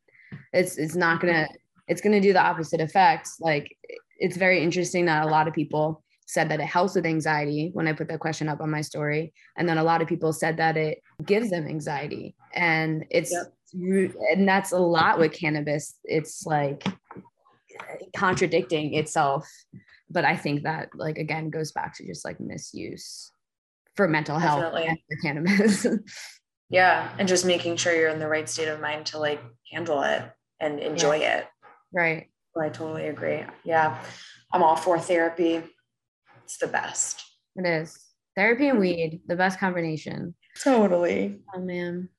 it's, 0.53 0.79
it's 0.79 0.95
not 0.95 1.21
gonna, 1.21 1.49
it's 1.89 2.01
gonna 2.01 2.21
do 2.21 2.33
the 2.33 2.43
opposite 2.43 2.81
effect. 2.81 3.29
Like 3.41 3.77
it's 4.19 4.37
very 4.37 4.63
interesting 4.63 5.07
that 5.07 5.27
a 5.27 5.31
lot 5.31 5.49
of 5.49 5.55
people 5.55 6.03
said 6.33 6.49
that 6.49 6.61
it 6.61 6.67
helps 6.67 6.95
with 6.95 7.05
anxiety 7.05 7.71
when 7.75 7.87
I 7.87 7.93
put 7.93 8.09
that 8.09 8.21
question 8.21 8.49
up 8.49 8.61
on 8.61 8.71
my 8.71 8.81
story. 8.81 9.35
And 9.57 9.69
then 9.69 9.77
a 9.77 9.85
lot 9.85 10.01
of 10.01 10.09
people 10.09 10.33
said 10.33 10.57
that 10.57 10.77
it 10.77 11.03
gives 11.25 11.51
them 11.51 11.67
anxiety. 11.67 12.35
And 12.55 13.05
it's, 13.11 13.33
yep. 13.33 14.15
and 14.33 14.49
that's 14.49 14.73
a 14.73 14.79
lot 14.79 15.19
with 15.19 15.33
cannabis. 15.33 15.95
It's 16.05 16.47
like 16.47 16.87
eh, 16.89 18.07
contradicting 18.17 18.95
itself. 18.95 19.47
But 20.11 20.25
I 20.25 20.37
think 20.37 20.63
that, 20.63 20.89
like, 20.95 21.19
again, 21.19 21.51
goes 21.51 21.73
back 21.73 21.97
to 21.97 22.07
just 22.07 22.25
like 22.25 22.41
misuse 22.41 23.31
for 23.95 24.09
mental 24.09 24.39
health 24.39 24.73
for 24.73 25.17
cannabis. 25.23 25.87
yeah. 26.71 27.11
And 27.19 27.29
just 27.29 27.45
making 27.45 27.77
sure 27.77 27.95
you're 27.95 28.09
in 28.09 28.19
the 28.19 28.29
right 28.29 28.49
state 28.49 28.69
of 28.69 28.81
mind 28.81 29.07
to 29.07 29.19
like 29.19 29.43
handle 29.71 30.03
it 30.03 30.23
and 30.61 30.81
enjoy 30.81 31.17
yeah. 31.17 31.39
it. 31.39 31.47
Right. 31.93 32.31
Well, 32.55 32.67
I 32.67 32.71
totally 32.71 33.09
agree. 33.09 33.45
Yeah. 33.65 34.03
I'm 34.51 34.63
all 34.63 34.77
for 34.77 34.99
therapy. 34.99 35.63
It's 36.53 36.59
the 36.59 36.67
best. 36.67 37.25
It 37.57 37.67
is. 37.67 37.99
Therapy 38.37 38.69
and 38.69 38.79
weed, 38.79 39.23
the 39.27 39.37
best 39.37 39.59
combination. 39.59 40.35
Totally. 40.63 41.41
Oh 41.55 41.61
man. 41.61 42.11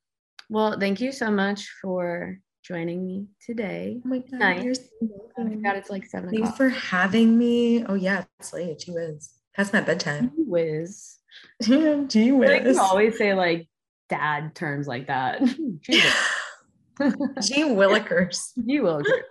Well, 0.50 0.80
thank 0.80 1.00
you 1.00 1.12
so 1.12 1.30
much 1.30 1.69
for 1.80 2.39
joining 2.63 3.06
me 3.06 3.28
today. 3.46 4.02
Oh 4.04 4.10
my 4.10 4.24
god. 4.39 4.63
You're 4.63 4.74
so 4.74 4.82
oh 5.04 5.46
I 5.46 5.50
forgot 5.50 5.76
it's 5.76 5.91
like 5.91 6.08
seven 6.08 6.32
Thanks 6.32 6.58
for 6.58 6.69
having 6.69 7.38
me. 7.38 7.86
Oh 7.86 7.93
yeah, 7.93 8.24
it's 8.39 8.54
late. 8.54 8.80
Gee 8.80 8.93
whiz. 8.93 9.30
Past 9.56 9.72
my 9.72 9.82
bedtime. 9.82 10.32
Gee 10.36 10.46
whiz. 10.48 11.19
Gee 11.62 12.32
whiz. 12.32 12.50
I 12.50 12.60
can 12.60 12.80
always 12.80 13.15
say 13.19 13.36
like 13.36 13.67
dad 14.10 14.56
terms 14.56 14.88
like 14.88 15.06
that. 15.10 15.41
Gee 15.88 17.65
willikers. 17.65 18.54
Gee 18.65 18.80
willikers. 18.80 19.22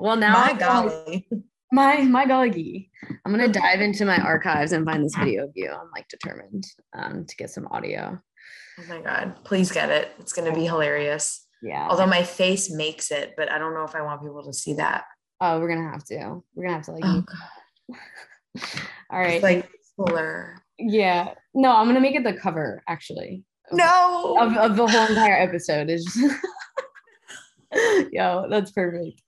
Well, 0.00 0.16
now 0.16 0.32
my 0.32 0.54
golly. 0.54 1.28
My 1.72 2.02
my 2.02 2.26
golly. 2.26 2.90
I'm 3.24 3.32
gonna 3.32 3.48
dive 3.48 3.80
into 3.80 4.04
my 4.04 4.18
archives 4.18 4.72
and 4.72 4.84
find 4.84 5.02
this 5.02 5.16
video 5.16 5.44
of 5.44 5.52
you. 5.54 5.70
I'm 5.70 5.90
like 5.96 6.06
determined 6.08 6.66
um, 6.94 7.24
to 7.24 7.36
get 7.36 7.48
some 7.48 7.66
audio. 7.70 8.20
Oh 8.78 8.84
my 8.90 9.00
god! 9.00 9.36
Please 9.42 9.72
get 9.72 9.88
it. 9.88 10.10
It's 10.18 10.34
gonna 10.34 10.54
be 10.54 10.66
hilarious. 10.66 11.46
Yeah. 11.62 11.88
Although 11.88 12.06
my 12.06 12.24
face 12.24 12.70
makes 12.70 13.10
it, 13.10 13.32
but 13.38 13.50
I 13.50 13.58
don't 13.58 13.72
know 13.72 13.84
if 13.84 13.94
I 13.94 14.02
want 14.02 14.20
people 14.20 14.44
to 14.44 14.52
see 14.52 14.74
that. 14.74 15.04
Oh, 15.40 15.58
we're 15.60 15.68
gonna 15.68 15.90
have 15.90 16.04
to. 16.04 16.42
We're 16.54 16.64
gonna 16.64 16.76
have 16.76 16.84
to 16.84 16.92
like. 16.92 17.04
Oh 17.06 17.22
god. 17.22 17.98
All 19.10 19.18
right. 19.18 19.34
It's 19.34 19.42
like 19.42 19.70
blur. 19.96 20.54
Yeah. 20.78 21.32
No, 21.54 21.74
I'm 21.74 21.86
gonna 21.86 22.00
make 22.00 22.16
it 22.16 22.24
the 22.24 22.34
cover 22.34 22.82
actually. 22.86 23.44
No. 23.72 24.36
Of, 24.38 24.56
of 24.58 24.76
the 24.76 24.86
whole 24.86 25.06
entire 25.06 25.36
episode 25.36 25.88
is. 25.88 26.04
Just 26.04 26.18
Yo, 28.12 28.46
that's 28.50 28.70
perfect. 28.72 29.22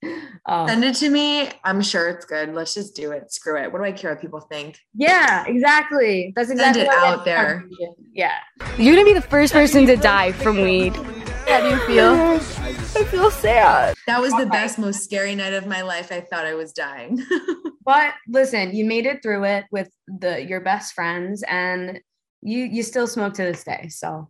Um, 0.47 0.69
Send 0.69 0.85
it 0.85 0.95
to 0.97 1.09
me. 1.09 1.51
I'm 1.65 1.81
sure 1.81 2.09
it's 2.09 2.25
good. 2.25 2.55
Let's 2.55 2.75
just 2.75 2.95
do 2.95 3.13
it. 3.13 3.33
Screw 3.33 3.61
it. 3.61 3.73
What 3.73 3.79
do 3.79 3.85
I 3.85 3.93
care 3.93 4.13
what 4.13 4.21
people 4.21 4.41
think? 4.41 4.79
Yeah, 4.95 5.45
exactly. 5.47 6.33
That's 6.37 6.51
exactly 6.51 6.83
Send 6.83 6.93
it 6.93 6.99
out 6.99 7.25
there. 7.25 7.65
Yeah. 8.13 8.39
You're 8.77 8.95
gonna 8.95 9.07
be 9.07 9.15
the 9.15 9.23
first 9.23 9.53
person 9.53 9.87
to 9.87 9.97
die 9.97 10.33
from 10.33 10.61
weed. 10.61 10.95
How 11.47 11.61
do 11.61 11.69
you 11.69 11.79
feel? 11.87 12.15
I 12.97 13.05
feel 13.05 13.31
sad. 13.31 13.95
That 14.07 14.21
was 14.21 14.33
the 14.35 14.47
best, 14.47 14.79
most 14.79 15.03
scary 15.03 15.35
night 15.35 15.53
of 15.53 15.67
my 15.67 15.83
life. 15.83 16.13
I 16.13 16.21
thought 16.21 16.47
I 16.47 16.55
was 16.55 16.73
dying. 16.73 17.25
but 17.85 18.15
listen, 18.29 18.75
you 18.75 18.85
made 18.85 19.07
it 19.07 19.23
through 19.23 19.45
it 19.45 19.65
with 19.71 19.91
the 20.07 20.45
your 20.45 20.61
best 20.61 20.95
friends, 20.95 21.43
and 21.49 22.01
you 22.41 22.65
you 22.65 22.83
still 22.83 23.07
smoke 23.07 23.35
to 23.35 23.43
this 23.43 23.65
day. 23.65 23.89
So 23.89 24.29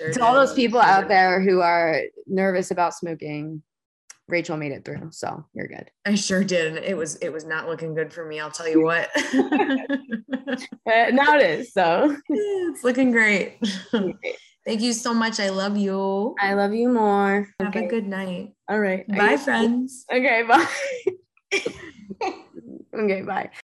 Sure 0.00 0.12
to 0.12 0.24
all 0.24 0.34
those 0.34 0.54
people 0.54 0.80
out 0.80 1.08
there 1.08 1.42
who 1.42 1.60
are 1.60 2.00
nervous 2.26 2.70
about 2.70 2.94
smoking, 2.94 3.62
Rachel 4.28 4.56
made 4.56 4.72
it 4.72 4.84
through, 4.84 5.08
so 5.10 5.44
you're 5.52 5.66
good. 5.66 5.90
I 6.06 6.14
sure 6.14 6.42
did. 6.42 6.78
It 6.78 6.96
was 6.96 7.16
it 7.16 7.30
was 7.30 7.44
not 7.44 7.68
looking 7.68 7.94
good 7.94 8.12
for 8.12 8.24
me. 8.24 8.40
I'll 8.40 8.50
tell 8.50 8.68
you 8.68 8.82
what. 8.82 9.10
now 9.34 11.36
it 11.36 11.42
is. 11.42 11.72
So 11.74 12.16
it's 12.28 12.82
looking 12.82 13.10
great. 13.10 13.58
Thank 14.66 14.82
you 14.82 14.92
so 14.92 15.12
much. 15.12 15.38
I 15.38 15.50
love 15.50 15.76
you. 15.76 16.34
I 16.40 16.54
love 16.54 16.72
you 16.72 16.88
more. 16.88 17.48
Have 17.58 17.68
okay. 17.68 17.86
a 17.86 17.88
good 17.88 18.06
night. 18.06 18.52
All 18.68 18.80
right. 18.80 19.06
Bye, 19.08 19.36
friends. 19.36 20.06
Okay. 20.12 20.44
Bye. 20.48 20.66
okay. 22.94 23.22
Bye. 23.22 23.50